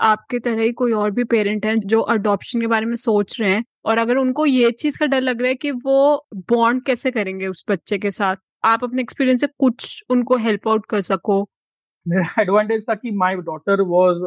[0.00, 3.50] आपके तरह ही कोई और भी पेरेंट हैं जो अडॉप्शन के बारे में सोच रहे
[3.50, 7.10] हैं और अगर उनको ये चीज़ का डर लग रहा है कि वो बॉन्ड कैसे
[7.10, 8.36] करेंगे उस बच्चे के साथ?
[8.64, 11.42] आप अपने एक्सपीरियंस से कुछ उनको हेल्प आउट कर सको।
[12.06, 14.22] मेरा एडवांटेज था कि my daughter was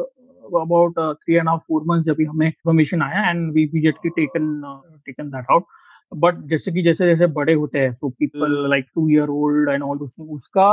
[0.62, 4.62] about three and half four month जब भी हमें इन्फॉर्मेशन आया and we immediately taken
[5.06, 5.64] taken that out
[6.12, 9.82] but जैसे कि जैसे जैसे बड़े होते हैं तो people like two year old and
[9.82, 9.98] all
[10.30, 10.72] उसका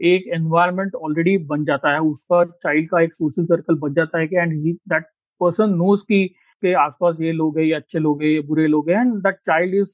[0.00, 4.26] एक एनवायरमेंट ऑलरेडी बन जाता है उसका चाइल्ड का एक सोशल सर्कल बन जाता है
[4.26, 5.04] कि and he that
[5.40, 6.26] person knows की
[6.62, 9.36] के आसपास ये लोग हैं ये अच्छे लोग हैं ये बुरे लोग हैं and that
[9.46, 9.90] child is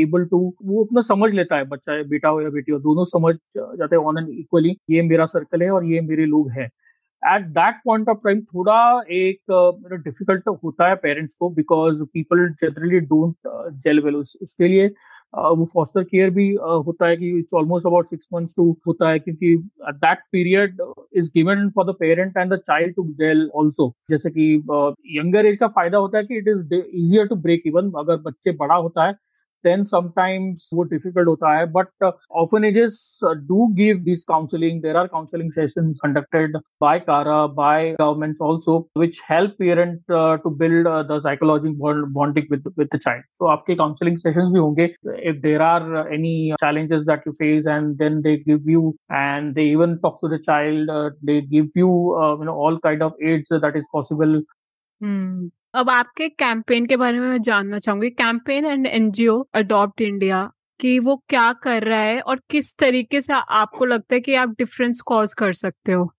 [0.00, 3.04] able to वो अपना समझ लेता है बच्चा है बेटा हो या बेटी हो दोनों
[3.04, 6.68] समझ जाते हैं ऑन एंड इक्वली ये मेरा सर्कल है और ये मेरे लोग हैं।
[7.22, 8.76] At that point of time थोड़ा
[9.10, 9.40] एक
[10.04, 13.36] डिफ़िकल्ट uh, होता है पेरेंट्स को because people generally don't
[13.84, 14.88] gel well उसके लिए।
[15.34, 16.50] वो फॉस्टर केयर भी
[16.86, 19.54] होता है कि it's almost about six months to होता है क्योंकि
[19.94, 20.80] that period
[21.16, 24.54] is given for the parent and the child to deal also जैसे कि
[25.18, 28.52] यंगर एज का फ़ायदा होता है कि it is easier to break even अगर बच्चे
[28.56, 29.14] बड़ा होता है
[29.64, 32.98] then sometimes वो difficult होता है but uh, orphanages
[33.28, 38.88] uh, do give this counseling there are counseling sessions conducted by Kara by governments also
[38.94, 43.22] which help parent uh, to build uh, the psychological bond, bonding with with the child
[43.38, 44.88] so आपके counseling sessions भी होंगे
[45.32, 49.66] if there are any challenges that you face and then they give you and they
[49.76, 53.12] even talk to the child uh, they give you uh, you know all kind of
[53.22, 54.40] aids that is possible
[55.00, 55.48] hmm.
[55.74, 60.40] अब आपके campaign के बारे में मैं जानना चाहूँगी। Campaign and NGO adopt India
[60.80, 64.48] कि वो क्या कर रहा है और किस तरीके से आपको लगता है कि आप
[64.48, 66.10] डिफरेंस कॉज कर सकते हो?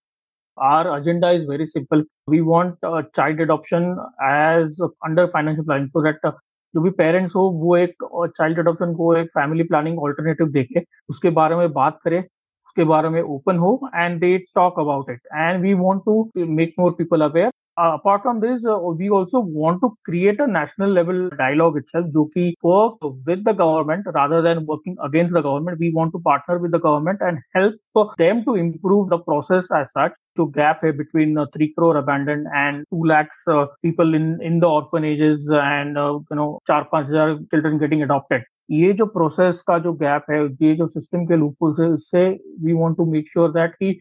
[0.58, 2.04] Our agenda is very simple.
[2.28, 3.88] We want uh, child adoption
[4.22, 6.32] as uh, under that uh,
[6.76, 8.04] जो भी पेरेंट्स हो वो एक
[8.38, 13.10] चाइल्ड अडोप्शन को एक फैमिली प्लानिंग ऑल्टरनेटिव देखे उसके बारे में बात करे उसके बारे
[13.10, 17.22] में ओपन हो and they talk about it and we want to make more people
[17.22, 21.77] aware uh, apart from this, uh, we also want to create a national level dialogue
[21.77, 25.79] itself, जो कि work with the government rather than working against the government.
[25.79, 27.75] We want to partner with the government and help
[28.19, 30.13] them to improve the process as such.
[30.37, 34.61] To gap hai between uh, three crore abandoned and two lakhs uh, people in in
[34.61, 38.47] the orphanages and uh, you know चार पांच हजार children getting adopted.
[38.71, 42.29] ये जो process का जो gap है ये जो सिस्टम के लूप से उससे
[42.65, 43.93] we want to make sure that कि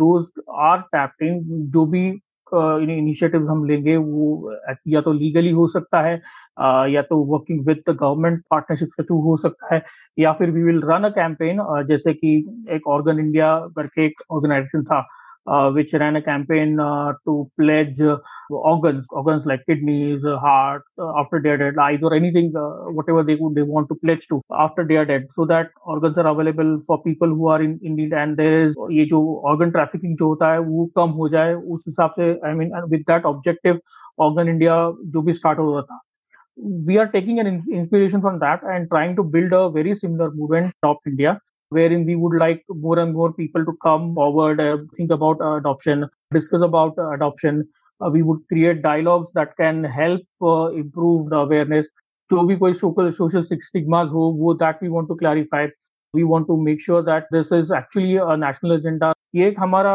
[0.00, 0.30] दोज
[0.70, 1.40] आर टैपिंग
[1.72, 2.02] जो भी
[2.53, 4.53] इनिशिएटिव हम लेंगे, वो
[4.87, 6.13] या तो लीगली हो सकता है
[6.93, 9.81] या तो working with the government partnership के थ्रू हो सकता है,
[10.19, 12.37] या फिर we will run a campaign जैसे कि
[12.71, 15.07] एक ऑर्गन इंडिया करके एक ऑर्गेनाइजेशन था
[15.46, 18.18] uh, which ran a campaign uh, to pledge uh,
[18.50, 20.82] organs, organs like kidneys, heart,
[21.18, 24.40] after they are dead, eyes, or anything, whatever they would they want to pledge to
[24.52, 27.96] after they are dead, so that organs are available for people who are in, in
[27.96, 28.12] need.
[28.12, 29.20] And there is ये जो
[29.52, 33.04] organ trafficking जो होता है वो कम हो जाए उस हिसाब से I mean with
[33.06, 33.78] that objective,
[34.18, 36.00] Organ India जो भी start हो रहा था.
[36.86, 40.72] We are taking an inspiration from that and trying to build a very similar movement,
[40.82, 45.11] Top India, Wherein we would like more and more people to come forward, uh, think
[45.11, 47.67] about uh, adoption, discuss about uh, adoption.
[48.01, 51.87] Uh, we would create dialogues that can help uh, improve the awareness.
[52.31, 55.67] So we कोई social social stigmas हो वो that we want to clarify.
[56.13, 59.13] We want to make sure that this is actually a national agenda.
[59.35, 59.93] ये एक हमारा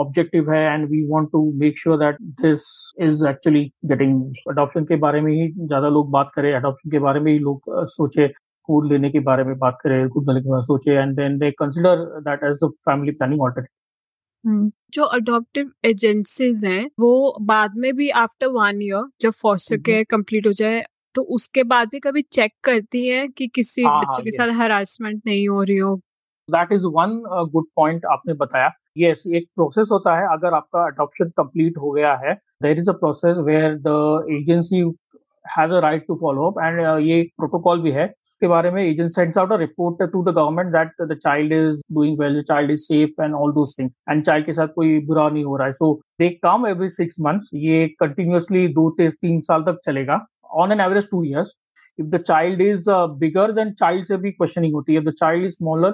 [0.00, 2.62] objective है and we want to make sure that this
[2.98, 4.14] is actually getting
[4.50, 7.62] adoption के बारे में ही ज़्यादा लोग बात करें adoption के बारे में ही लोग
[7.96, 8.28] सोचे
[8.68, 11.38] फ़ूड लेने के बारे में बात करें खुद लेने के बारे में सोचे and then
[11.38, 17.92] they consider that as the family planning alternative जो अडॉप्टिव एजेंसीज हैं वो बाद में
[17.96, 20.82] भी आफ्टर वन ईयर जब फॉस्टर केयर कंप्लीट हो जाए
[21.14, 24.54] तो उसके बाद भी कभी चेक करती है कि किसी हाँ, बच्चे हाँ, के साथ
[24.54, 25.96] हरासमेंट नहीं हो रही हो?
[26.48, 27.22] That is one
[27.52, 28.70] good point आपने बताया.
[28.98, 32.90] यस yes, एक प्रोसेस होता है अगर आपका अडॉप्शन कंप्लीट हो गया है there is
[32.90, 33.94] a process where the
[34.32, 34.80] agency
[35.44, 38.06] has a right to follow up and ये प्रोटोकॉल भी है
[38.44, 41.80] के बारे में agent sends out a report to the government that the child is
[41.94, 44.98] doing well the child is safe and all those things and child के साथ कोई
[45.06, 49.10] बुरा नहीं हो रहा है। So they come every six months ये कंटिन्यूसली दो से
[49.10, 50.24] तीन साल तक चलेगा।
[50.62, 51.54] On an average two years
[52.12, 55.52] the child is uh, bigger then child से भी questioning होती है। The child is
[55.56, 55.90] smaller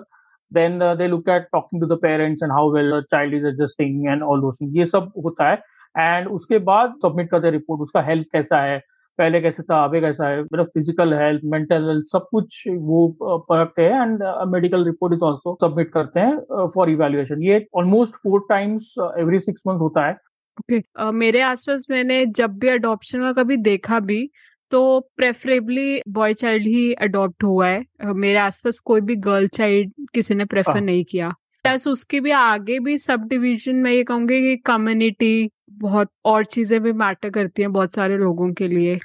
[0.52, 3.44] then uh, they look at talking to the parents and how well the child is
[3.50, 5.58] adjusting and all those ये सब होता है।
[5.98, 8.80] And उसके बाद सबमिट करते हैं रिपोर्ट उसका हेल्थ कैसा है?
[9.20, 13.06] पहले कैसे था अभी कैसा है मतलब फ़िज़िकल हेल्थ मेंटल हेल्थ सब कुछ वो
[13.50, 18.46] पढ़ते हैं and medical report is also submit करते हैं फॉर इवेल्युएशन ये almost four
[18.48, 20.86] times every six month होता है ओके okay.
[21.00, 24.28] uh, मेरे आसपास मैंने जब भी अडॉप्शन का कभी देखा भी
[24.72, 24.80] तो
[25.16, 30.34] प्रेफरेबली बॉय चाइल्ड ही अडॉप्ट हुआ है uh, मेरे आसपास कोई भी गर्ल चाइल्ड किसी
[30.34, 31.32] ने प्रेफर हाँ। नहीं किया
[31.64, 36.80] प्लस उसके भी आगे भी सब डिविजन में ये कहूँगी कि कम्युनिटी बहुत और चीज़ें
[36.82, 38.98] भी मैटर करती हैं बहुत सारे लोगों के लिए।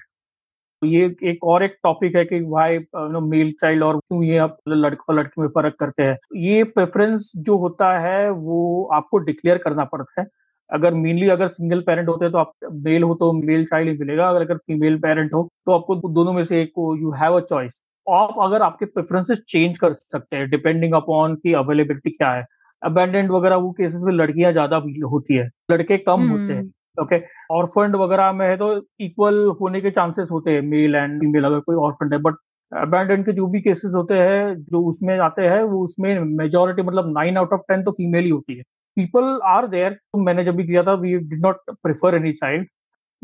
[0.82, 4.58] ये एक और एक टॉपिक है कि वाई नो मेल चाइल्ड और क्यों ये आप
[4.70, 9.58] लड़के और लड़की में फ़र्क करते हैं। ये प्रेफरेंस जो होता है, वो आपको डिक्लेयर
[9.58, 10.28] करना पड़ता है।
[10.70, 12.52] अगर मेनली अगर सिंगल पेरेंट होते हैं तो आप
[12.86, 16.34] मेल हो तो मेल चाइल्ड ही मिलेगा। अगर अगर फीमेल पेरेंट हो तो आपको दोनों
[16.34, 20.50] में से एक यू हैव अ चॉइस आप अगर आपके प्रेफरेंसेस चेंज कर सकते हैं
[20.50, 22.46] डिपेंडिंग अपॉन की अवेलेबिलिटी क्या है।
[22.82, 26.64] अबेंडेंट वगैरह वो केसेस में लड़कियाँ ज़्यादा होती है लड़के कम होते हैं
[26.98, 27.20] ओके
[27.54, 31.46] और फंड वगैरह में है तो इक्वल होने के चांसेस होते हैं मेल एंड फीमेल
[31.46, 32.36] अगर कोई और फंड है बट
[32.72, 37.12] अबैंडन के जो भी केसेस होते हैं जो उसमें आते हैं वो उसमें मेजोरिटी मतलब
[37.18, 38.64] नाइन आउट ऑफ़ टेन तो फीमेल ही होती है।
[38.98, 42.68] पीपल आर देयर मैंने जब भी किया था we did not prefer any child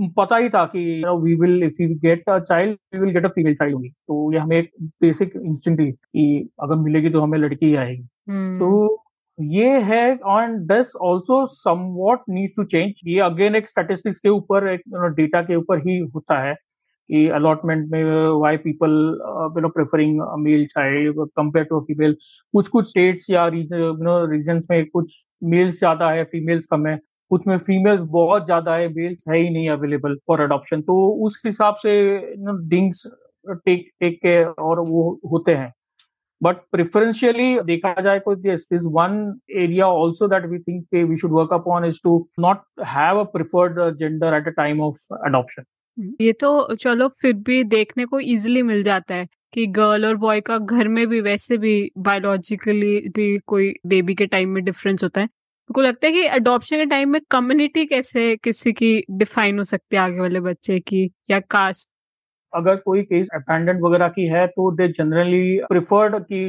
[0.08, 3.30] पता ही था कि we will if you get a child we will get a
[3.30, 7.40] female child होगी तो ये हमें एक बेसिक इंस्टिंक्ट थी कि अगर मिलेगी तो हमें
[7.40, 8.60] लड़की ही आएगी। hmm.
[8.60, 9.04] तो
[9.40, 14.68] ये है on this also somewhat need to change ये अगेन एक स्टेटिस्टिक्स के ऊपर
[14.68, 14.82] एक
[15.16, 16.54] डेटा के ऊपर ही होता है
[17.10, 18.04] कि अलॉटमेंट में
[18.42, 18.92] why people
[19.56, 22.16] you know preferring male child compare to female
[22.54, 27.00] कुछ कुछ स्टेट्स या रीजन में कुछ मेल्स ज़्यादा है फीमेल्स कम है।
[27.32, 30.96] कुछ में फीमेल्स बहुत ज़्यादा है मेल्स है ही नहीं अवेलेबल फॉर अडॉप्शन तो
[31.28, 31.94] उस हिसाब से
[32.70, 33.04] डिंग्स
[33.46, 35.72] टेक टेक के और वो होते हैं।
[36.42, 39.18] But preferentially देखा जाए तो yes is one
[39.64, 42.14] area also that we think we should work upon is to
[42.46, 45.66] not have a preferred gender at a time of adoption.
[46.22, 50.42] ये तो चलो फिर भी देखने को इजिली मिल जाता है कि गर्ल और बॉय
[50.42, 55.22] का घर में भी वैसे भी बायोलॉजिकली भी कोई बेबी के टाइम में डिफरेंस होता
[55.22, 55.30] है।
[55.72, 59.96] को लगता है कि अडॉप्शन के टाइम में कम्युनिटी कैसे, किसी की डिफाइन हो सकती
[59.96, 61.90] है आगे वाले बच्चे की या कास्ट
[62.54, 66.40] अगर कोई केस अपेंडेंट वगैरह की है तो दे जनरली प्रिफर्ड कि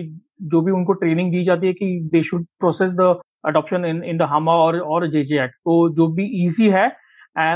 [0.45, 3.15] जो भी उनको ट्रेनिंग दी जाती है कि they should process the
[3.47, 6.87] adoption in in the HAMA और और जेजे एक्ट तो जो भी इजी है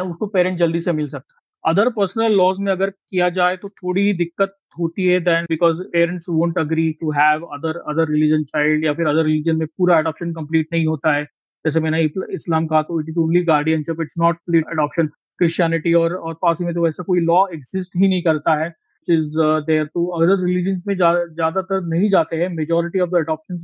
[0.03, 3.69] उसको पेरेंट जल्दी से मिल सकता है। अदर पर्सनल लॉज में अगर किया जाए तो
[3.71, 8.85] थोड़ी दिक्कत होती है then because parents won't agree to have other other religion child
[8.85, 11.27] या फिर अदर रिलीजन में पूरा अडॉप्शन कंप्लीट नहीं होता है।
[11.67, 12.03] जैसे मैंने
[12.35, 15.07] इस्लाम कहा तो it is only guardianship, it's not adoption.
[15.39, 18.69] Christianity और और पास में तो वैसा कोई लॉ एग्जिस्ट ही नहीं करता है
[19.09, 19.35] is
[19.67, 23.59] there two other religion में ज़्यादातर नहीं जाते हैं। Majority of the adoption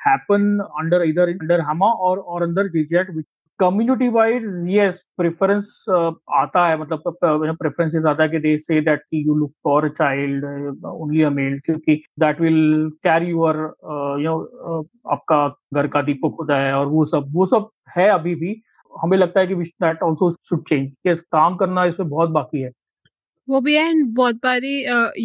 [0.00, 3.10] happen under इधर अंडर हमा और और under JJ Act
[3.60, 5.84] community wise yes preference
[6.34, 10.44] आता है मतलब प्रेफरेंसेस आता है कि they say that you look for a child
[10.86, 13.56] only a male क्योंकि that will carry your
[14.22, 14.80] you know
[15.12, 18.60] आपका घर का दीपक होता है और वो सब वो सब है अभी भी।
[18.92, 22.70] हमें लगता है कि दैट आल्सो शुड चेंज कि काम करना इसमें बहुत बाकी है।
[23.48, 24.70] वो भी है बहुत बारी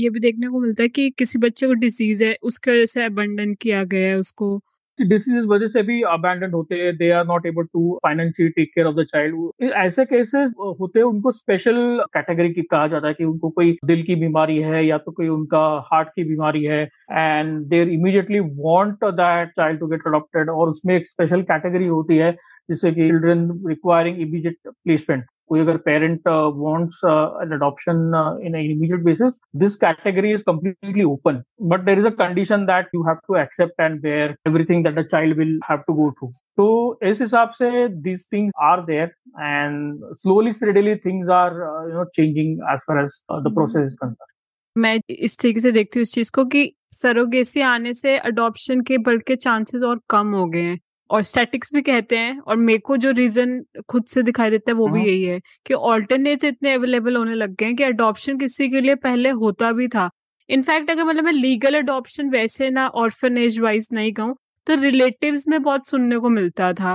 [0.02, 3.04] ये भी देखने को मिलता है कि किसी बच्चे को डिसीज है, उसके वजह से
[3.06, 4.60] अबंडन किया गया है उसको।
[5.02, 8.88] डिसीज वजह से भी अबैंडन होते हैं they are not able to financially take care
[8.88, 11.76] of the child ऐसे केसेस होते हैं, उनको स्पेशल
[12.14, 15.28] कैटेगरी की कहा जाता है कि उनको कोई दिल की बीमारी है या तो कोई
[15.28, 20.70] उनका हार्ट की बीमारी है and there immediately want that child to get adopted और
[20.70, 22.36] उसमें एक स्पेशल कैटेगरी होती है
[22.69, 27.97] जिससे कि चिल्ड्रन रिक्वायरिंग इमीडिएट प्लेसमेंट कोई अगर parent wants an adoption
[28.45, 33.04] in immediate basis this category is completely open but there is a condition that you
[33.04, 36.67] have to accept and bear everything that the child will have to go through तो
[37.04, 41.52] इस हिसाब से these things are there and slowly steadily things are
[41.89, 44.32] you know changing as far as the process is concern
[44.76, 48.97] मैं इस तरीके से देखती हूँ इस चीज़ को कि सरोगेसी आने से अडॉप्शन के
[49.08, 50.80] बल्कि चांसेस और कम हो गए हैं।
[51.13, 54.76] और स्टैटिक्स भी कहते हैं और मेरे को जो रीजन खुद से दिखाई देता है
[54.78, 58.38] वो भी हाँ। यही है कि ऑल्टरनेट इतने अवेलेबल होने लग गए हैं कि अडॉप्शन
[58.38, 60.10] किसी के लिए पहले होता भी था।
[60.49, 64.36] इनफैक्ट अगर मतलब मैं लीगल अडॉप्शन वैसे ना ऑर्फनेज वाइज नहीं कहूँ
[64.67, 66.93] तो रिलेटिव्स में बहुत सुनने को मिलता था।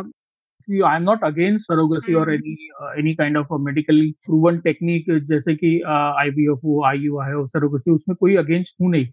[0.69, 2.57] I am not against surrogacy और any
[2.99, 8.37] any kind of medically proven technique जैसे कि आईवीएफ हो आईयूआई हो सरोगेसी उसमें कोई
[8.37, 9.07] अगेंस्ट हूँ नहीं।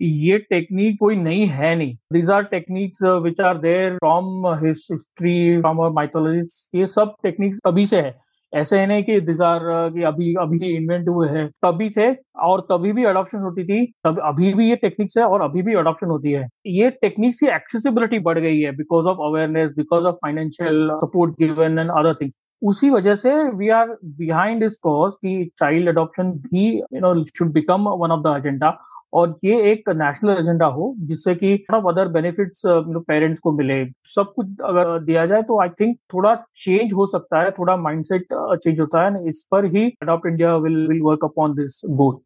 [0.00, 5.82] ये टेक्निक कोई नई है नहीं। These are techniques which are there from history from
[5.94, 8.14] mythology ये सब टेक्निक्स तभी से है।
[8.52, 9.60] ऐसे है नहीं कि दिज आर
[9.94, 12.10] कि अभी अभी इन्वेंट हुए हैं। तभी थे
[12.44, 15.74] और तभी भी अडॉप्शन होती थी। तब, अभी भी ये टेक्निक्स है और अभी भी
[15.74, 20.16] अडॉप्शन होती है। ये टेक्निक्स की एक्सेसिबिलिटी बढ़ गई है because of awareness because of
[20.22, 25.44] financial support given and other things उसी वजह से we are behind this cause की
[25.58, 28.70] चाइल्ड अडॉप्शन भी you know should become one of the agenda
[29.16, 34.46] और ये एक नेशनल एजेंडा हो, जिससे कि अदर बेनिफिट्स पेरेंट्स को मिले। सब कुछ
[34.64, 39.04] अगर दिया जाए तो आई थिंक थोड़ा चेंज हो सकता है, थोड़ा माइंडसेट चेंज होता
[39.04, 42.18] है इस पर ही adopt India will will work upon this goal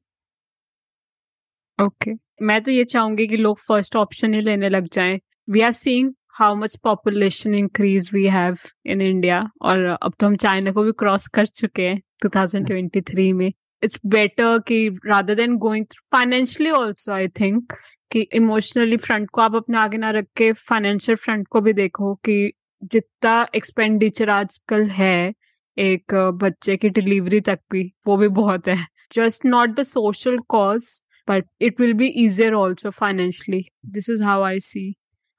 [1.79, 5.19] okay मैं तो ये चाहूँगी कि लोग फ़र्स्ट ऑप्शन ही लेने लग जाएँ।
[5.51, 10.37] We are seeing how much population increase we have in India और अब तो हम
[10.37, 15.87] चाइना को भी क्रॉस कर चुके हैं 2023 में। It's better कि rather than going
[16.15, 17.73] financially also, I think,
[18.11, 22.15] कि इमोशनली फ्रंट को आप अपने आगे ना रख के फाइनेंशियल फ्रंट को भी देखो
[22.15, 25.33] कि जितना एक्सपेंडिचर आजकल है
[25.79, 28.77] एक बच्चे की डिलीवरी तक भी, वो भी बहुत है।
[29.13, 34.43] Just not the social cause but it will be easier also financially this is how
[34.43, 34.95] I see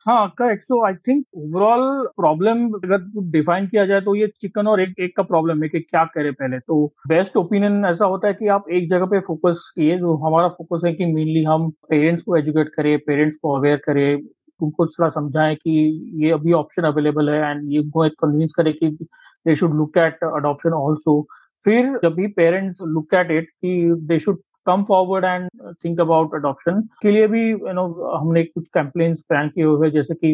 [0.05, 1.81] हाँ correct so I think overall
[2.17, 5.79] problem अगर डिफाइन किया जाए तो ये चिकन और एक एक का प्रॉब्लम है कि
[5.79, 9.69] क्या करे पहले। तो बेस्ट ओपिनियन ऐसा होता है कि आप एक जगह पे फोकस
[9.75, 13.77] किए, जो हमारा फोकस है कि मेनली हम पेरेंट्स को एजुकेट करें पेरेंट्स को अवेयर
[13.85, 14.21] करें,
[14.59, 15.71] उनको थोड़ा समझाएँ कि
[16.23, 18.89] ये अभी ऑप्शन अवेलेबल है एंड ये उनको कन्विंस करें कि
[19.45, 21.21] they should look at adoption also
[21.65, 26.33] फिर जब भी पेरेंट्स लुक एट इट कि they should come forward and think about
[26.35, 27.85] adoption के लिए भी यू नो
[28.17, 30.33] हमने कुछ कैंपेन्स प्लान किए हुए हैं जैसे कि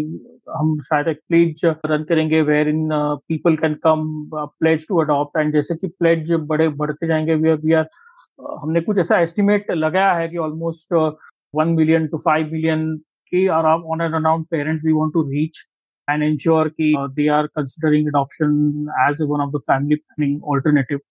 [0.50, 2.90] हम शायद एक प्लेज रन करेंगे wherein
[3.28, 7.58] people can come pledge to adopt and जैसे कि प्लेज बड़े बढ़ते जाएँगे वी आर
[7.58, 7.88] वी आर
[8.62, 10.94] हमने कुछ ऐसा एस्टिमेट लगाया है कि almost
[11.56, 12.96] one million to five million
[13.32, 15.66] की are on and around parents we want to reach
[16.08, 21.02] and ensure कि uh, they are considering adoption as one of the family planning alternative.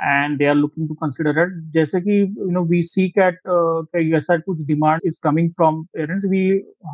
[0.00, 3.82] and they are looking to consider it जैसे कि you know we seek at uh,
[3.96, 6.40] ऐसा कुछ demand is coming from parents we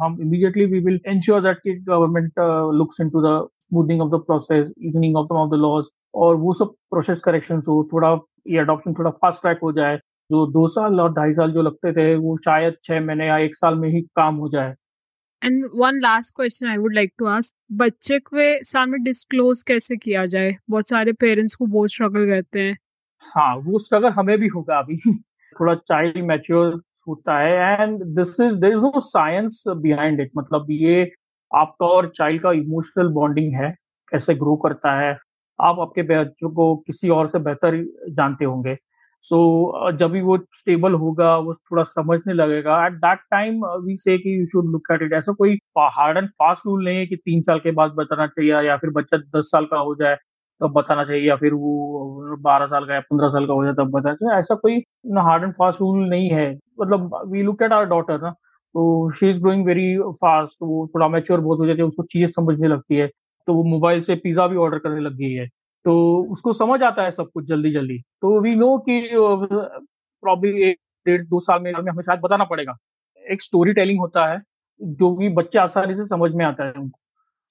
[0.02, 3.36] हम immediately we will ensure that the government uh, looks into the
[3.66, 7.60] smoothing of the process evening of some of the laws और वो सब process correction
[7.68, 8.08] हो थोड़ा
[8.50, 9.96] ये adoption थोड़ा फास्ट ट्रैक हो जाए
[10.30, 13.56] जो दो साल और ढाई साल जो लगते थे वो शायद छह महीने या एक
[13.56, 14.74] साल में ही काम हो जाए
[15.42, 20.24] and one last question I would like to ask बच्चे के सामने डिस्क्लोज कैसे किया
[20.34, 22.76] जाए बहुत सारे पेरेंट्स को बहुत स्ट्रगल करते हैं
[23.25, 24.97] हाँ वो स्ट्रगल हमें भी होगा अभी।
[25.55, 26.73] थोड़ा चाइल्ड मैच्योर
[27.07, 31.11] होता है and this is there is no science behind it मतलब ये
[31.51, 33.69] आपका और चाइल्ड का इमोशनल बॉन्डिंग है
[34.11, 35.11] कैसे ग्रो करता है।
[35.59, 38.75] आप आपके बच्चों को किसी और से बेहतर जानते होंगे।
[39.23, 39.37] सो
[39.91, 44.17] so, जब भी वो स्टेबल होगा वो थोड़ा समझने लगेगा। At that time we say
[44.17, 47.15] कि you should look at it ऐसा कोई हार्ड एंड फास्ट रूल नहीं है कि
[47.15, 50.17] तीन साल के बाद बताना चाहिए या फिर बच्चा दस साल का हो जाए।
[50.63, 53.73] तब बताना चाहिए या फिर वो बारह साल का या पंद्रह साल का हो जाए
[53.75, 54.77] तब बताना चाहिए। ऐसा कोई
[55.19, 56.49] हार्ड एंड फास्ट रूल नहीं है।
[56.81, 58.29] मतलब we look at our daughter ना
[58.75, 62.27] तो she is growing very fast वो थोड़ा मैच्योर बहुत हो जाती है, उसको चीज़ें
[62.29, 63.07] समझने लगती है
[63.47, 65.47] तो वो मोबाइल से पिज्जा भी ऑर्डर करने लग गई है।
[65.85, 65.93] तो
[66.33, 71.21] उसको समझ आता है सब कुछ जल्दी जल्दी तो वी नो कि प्रॉब्ली एक डेढ़
[71.23, 72.75] दो साल में हमें शायद बताना पड़ेगा।
[73.25, 74.39] एक स्टोरी टेलिंग होता है,
[74.81, 76.99] जो कि बच्चे आसानी से समझ में आता है उनको।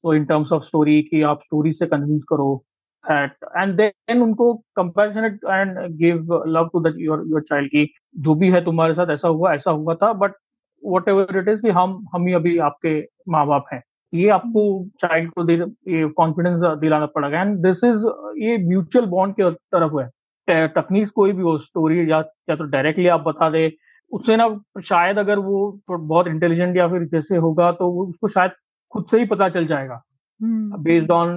[0.05, 2.63] तो इन टर्म्स ऑफ़ स्टोरी कि आप स्टोरी से कन्विंस करो
[3.05, 7.89] एंड देन उनको compassionate and give love to that your your child की
[8.19, 10.35] जो भी है तुम्हारे साथ ऐसा हुआ ऐसा हुआ था but
[10.83, 12.99] whatever it is कि हम हम ही अभी आपके
[13.29, 13.83] माँ बाप हैं।
[14.13, 14.63] ये आपको
[15.01, 18.07] चाइल्ड को ये कॉन्फिडेंस दिलाना पड़ेगा। एंड दिस इज़
[18.39, 22.19] ये म्यूचुअल बॉन्ड के तरफ़ है। तकनीक कोई भी हो स्टोरी या
[22.51, 23.71] या तो डायरेक्टली आप बता दे
[24.13, 24.49] उससे ना
[24.85, 28.51] शायद अगर वो तो बहुत इंटेलिजेंट या फिर जैसे होगा तो उसको शायद
[28.93, 30.03] खुद से ही पता चल जाएगा।
[30.41, 31.31] Based on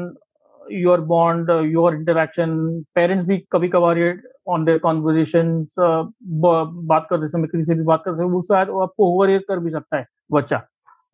[0.71, 2.57] your bond your interaction
[2.95, 4.13] parents भी कभी कभार ये
[4.49, 9.37] ऑन देयर कॉन्वर्जेशन बात करते समय किसी से भी बात करते वो शायद आपको ओवर
[9.39, 10.57] कर भी सकता है, बच्चा।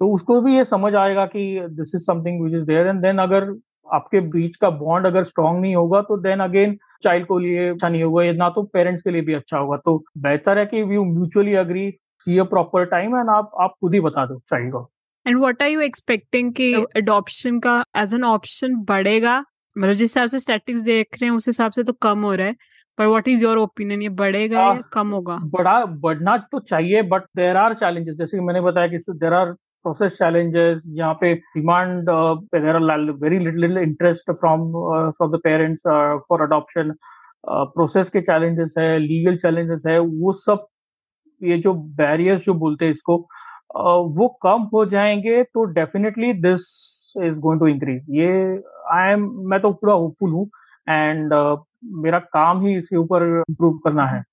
[0.02, 3.18] तो उसको भी ये समझ आएगा कि this is something which is there and then
[3.20, 3.54] अगर
[3.88, 7.90] आपके बीच का बॉन्ड अगर स्ट्रांग नहीं होगा तो देन अगेन चाइल्ड को लिए अच्छा
[7.90, 11.04] नहीं होगा ना तो पेरेंट्स के लिए भी अच्छा होगा। तो बेहतर है कि you
[11.06, 11.90] mutually agree
[12.28, 14.90] see a proper time and आप आप खुद ही बता दो चाइल्ड को।
[15.28, 19.38] And what are you expecting कि अडॉप्शन का एज एन ऑप्शन बढ़ेगा?
[19.78, 22.48] मतलब जिस हिसाब से स्टैटिक्स देख रहे हैं उस हिसाब से तो कम हो रहा
[22.48, 22.56] है।
[22.98, 25.38] पर व्हाट इज़ योर ओपिनियन ये बढ़ेगा या कम होगा?
[25.44, 29.56] बढ़ा बढ़ना तो चाहिए बट देर आर चैलेंजेस जैसे कि मैंने बताया कि देर आर
[29.88, 31.30] process challenges यहाँ पे
[33.22, 36.92] very little interest from uh, from the parents uh, for adoption.
[37.52, 40.68] Uh, process के challenges है legal challenges है वो सब
[41.44, 43.41] ये जो barriers जो बोलते हैं इसको uh,
[43.76, 46.68] वो कम हो जाएँगे तो definitely this
[47.26, 48.04] is going to increase.
[48.10, 48.28] ये
[48.96, 50.50] I am मैं तो पूरा hopeful हूँ
[50.90, 51.58] and uh,
[52.04, 54.24] मेरा काम ही इसके ऊपर improve करना है।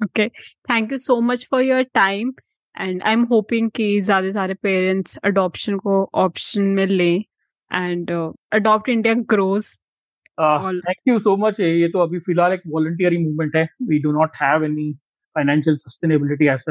[0.00, 0.30] Okay,
[0.68, 2.32] thank you so much for your time.
[2.74, 7.24] And I am hoping कि ज़्यादा सारे पेरेंट्स अडॉप्शन को ऑप्शन में लें
[7.70, 8.10] and
[8.52, 9.66] adopt India grows
[10.38, 13.68] thank you so much ये तो अभी फ़िलहाल एक वॉलंटियरिंग मूवमेंट है.
[13.88, 14.92] We do not have any
[15.36, 16.64] financial sustainability as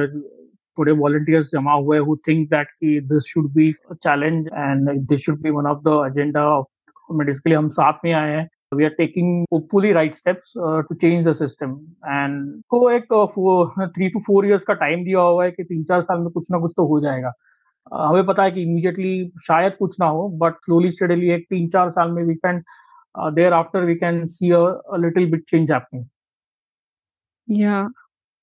[0.79, 5.41] थोड़े वॉलंटियर्स जमा हुए हु थिंक दैट कि this should be challenge and this should
[5.41, 8.95] be one of the agenda of इसके लिए हम साथ में आए हैं। We are
[8.97, 11.71] taking hopefully right steps uh, to change the system.
[12.15, 13.05] And को एक
[13.95, 16.51] थ्री टू फोर इयर्स का टाइम दिया हुआ है कि तीन चार साल में कुछ
[16.51, 17.31] ना कुछ तो हो जाएगा।
[17.91, 21.67] Uh, हमें पता है कि इमीडिएटली शायद कुछ ना हो बट स्लोली स्टडीली एक तीन
[21.69, 22.61] चार साल में we can
[23.53, 24.61] thereafter we can see a
[24.99, 26.05] little bit change happening
[27.47, 27.81] या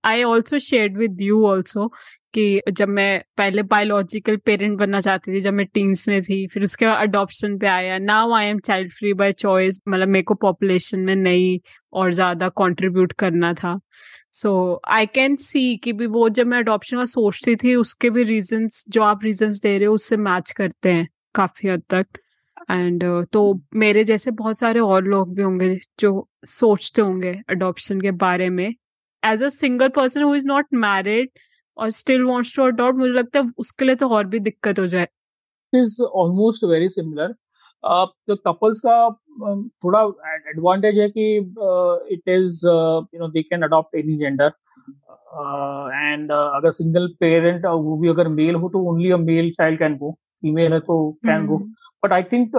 [0.07, 1.87] I also share with you also
[2.35, 6.63] कि जब मैं पहले बायोलॉजिकल पेरेंट बनना चाहती थी जब मैं टीन्स में थी फिर
[6.63, 10.35] उसके बाद अडॉप्शन पे आया। Now I am child free by choice मतलब मेरे को
[10.35, 11.59] पॉपुलेशन में नहीं
[11.93, 13.79] और ज़्यादा कंट्रीब्यूट करना था।
[14.33, 18.23] सो आई कैन सी कि भी वो जब मैं अडॉप्शन का सोचती थी उसके भी
[18.25, 22.07] रीजंस जो आप रीजंस दे रहे हो उससे मैच करते हैं काफ़ी हद तक।
[22.71, 28.01] एंड uh, तो मेरे जैसे बहुत सारे और लोग भी होंगे जो सोचते होंगे अडॉप्शन
[28.01, 28.75] के बारे में।
[29.33, 31.29] As a single person who is not married
[31.77, 34.87] और स्टिल वांट्स टू अडॉप्ट मुझे लगता है उसके लिए तो और भी दिक्कत हो
[34.87, 35.07] जाए।
[35.72, 37.35] इज़ ऑलमोस्ट वेरी सिमिलर
[37.85, 38.99] तो कपल्स का
[39.85, 40.01] थोड़ा
[40.51, 41.27] एडवांटेज है कि
[42.14, 44.53] it is you know they can adopt any gender
[45.95, 49.97] and अगर सिंगल पेरेंट वो भी अगर मेल हो तो only a male child can
[49.99, 50.11] go
[50.43, 50.97] female है तो
[51.27, 51.59] can go
[52.03, 52.57] but I think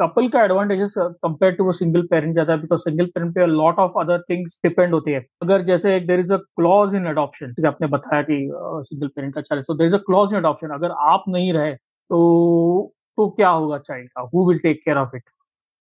[0.00, 3.98] couple का advantage compare to single parent ज़्यादा है बिकॉज़ सिंगल पेरेंट पे lot of
[4.00, 8.22] other things depend होती है। अगर जैसे there is a clause in adoption आपने बताया
[8.22, 11.52] कि सिंगल पेरेंट का चाइल्ड तो there is a clause in adoption अगर आप नहीं
[11.52, 14.28] रहे तो तो क्या होगा चाइल्ड का?
[14.34, 15.22] Who will take care of it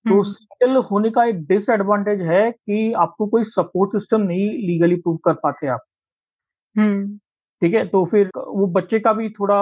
[0.06, 4.96] तो सिंगल हम्म। होने का एक डिसएडवांटेज है कि आपको कोई सपोर्ट सिस्टम नहीं लीगली
[4.98, 5.82] प्रूव कर पाते आप।
[6.76, 7.18] हम्म।
[7.62, 7.86] ठीक है?
[7.88, 9.58] तो फिर वो बच्चे का भी थोड़ा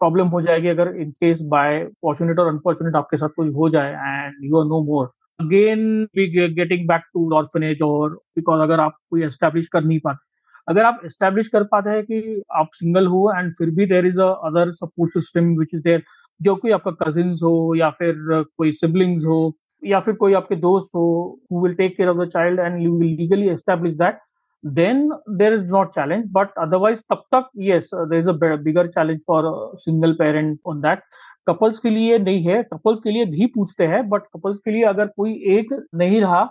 [0.00, 3.92] प्रॉब्लम हो जाएगी अगर इन केस बाय फॉर्चुनेट और अनफॉर्चुनेट आपके साथ कोई हो जाए
[3.92, 5.06] and you are no more
[5.40, 5.86] again
[6.16, 10.26] we getting back to orphanage और बिकॉज़ अगर आप कोई एस्टेब्लिश कर नहीं पाते,
[10.68, 14.20] अगर आप एस्टेब्लिश कर पाते हैं कि आप सिंगल हो एंड फिर भी there is
[14.20, 16.02] other support system which is there
[16.40, 18.14] जो कोई आपका कजिन हो या फिर
[18.58, 19.40] कोई सिबलिंग्स हो
[19.82, 21.06] या फिर कोई आपके दोस्त हो
[21.52, 24.18] who will take care of the child and you will legally establish that
[24.64, 28.88] then there is not challenge but otherwise tab tak yes uh, there is a bigger
[28.88, 29.40] challenge for
[29.78, 31.02] single parent on that.
[31.48, 34.82] Couples के लिए नहीं है couples के लिए भी पूछते हैं but couples के लिए
[34.84, 36.44] अगर कोई एक नहीं रहा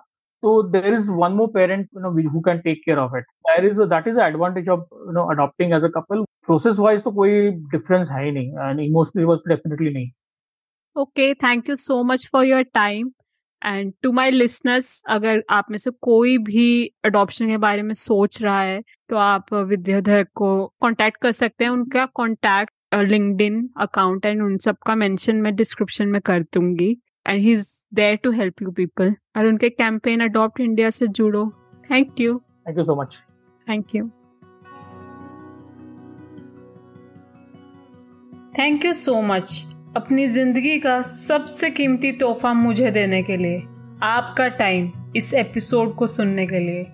[0.43, 3.65] तो there is one more parent you know who can take care of it there
[3.65, 7.49] is that is advantage of you know adopting as a couple process wise तो कोई
[7.75, 10.09] डिफरेंस है ही नहीं एंड इमोशनली वाज डेफिनेटली नहीं.
[10.95, 13.11] Okay thank you so much for your time
[13.61, 16.67] and to my listeners अगर आप में से कोई भी
[17.05, 21.71] अडॉप्शन के बारे में सोच रहा है तो आप विद्याधर को कांटेक्ट कर सकते हैं।
[21.71, 26.89] उनका कांटेक्ट लिंक्डइन अकाउंट एंड उन सब का मेंशन मैं डिस्क्रिप्शन में कर दूँगी।
[27.27, 31.49] And he is there to help you people और उनके कैंपेन अडॉप्ट इंडिया से जुड़ो।
[31.91, 33.17] Thank you thank you so much
[33.67, 34.09] thank you
[38.59, 39.61] thank you so much
[39.97, 43.57] अपनी ज़िंदगी का सबसे कीमती तोहफा मुझे देने के लिए,
[44.03, 46.85] आपका टाइम इस एपिसोड को सुनने के लिए।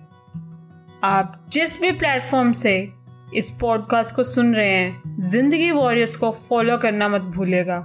[1.04, 2.88] आप जिस भी प्लेटफॉर्म से
[3.34, 7.76] इस पॉडकास्ट को सुन रहे हैं, ज़िंदगी वॉरियर्स को फॉलो करना मत भूलेगा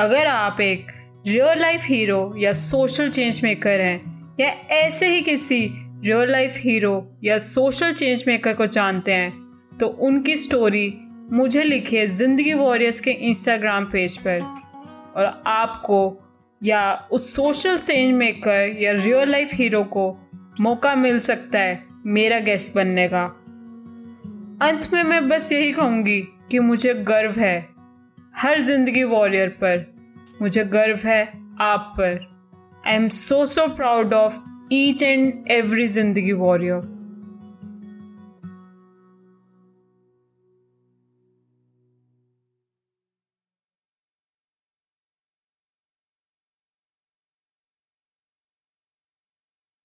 [0.00, 0.92] अगर आप एक
[1.26, 5.60] रियल लाइफ हीरो या सोशल चेंज मेकर हैं, या ऐसे ही किसी
[6.04, 9.32] रियल लाइफ हीरो या सोशल चेंज मेकर को जानते हैं
[9.80, 10.94] तो उनकी स्टोरी
[11.32, 14.40] मुझे लिखिए ज़िंदगी वॉरियर्स के इंस्टाग्राम पेज पर।
[15.16, 15.98] और आपको
[16.62, 20.10] या उस सोशल चेंज मेकर या रियल लाइफ हीरो को
[20.60, 23.24] मौका मिल सकता है मेरा गेस्ट बनने का।
[24.62, 26.20] अंत में मैं बस यही कहूँगी
[26.50, 27.58] कि मुझे गर्व है
[28.36, 29.86] हर ज़िंदगी वॉरियर पर।
[30.42, 31.22] मुझे गर्व है
[31.60, 32.18] आप पर।
[32.86, 34.38] I am so so proud of
[34.72, 36.95] each and every ज़िंदगी वॉरियर।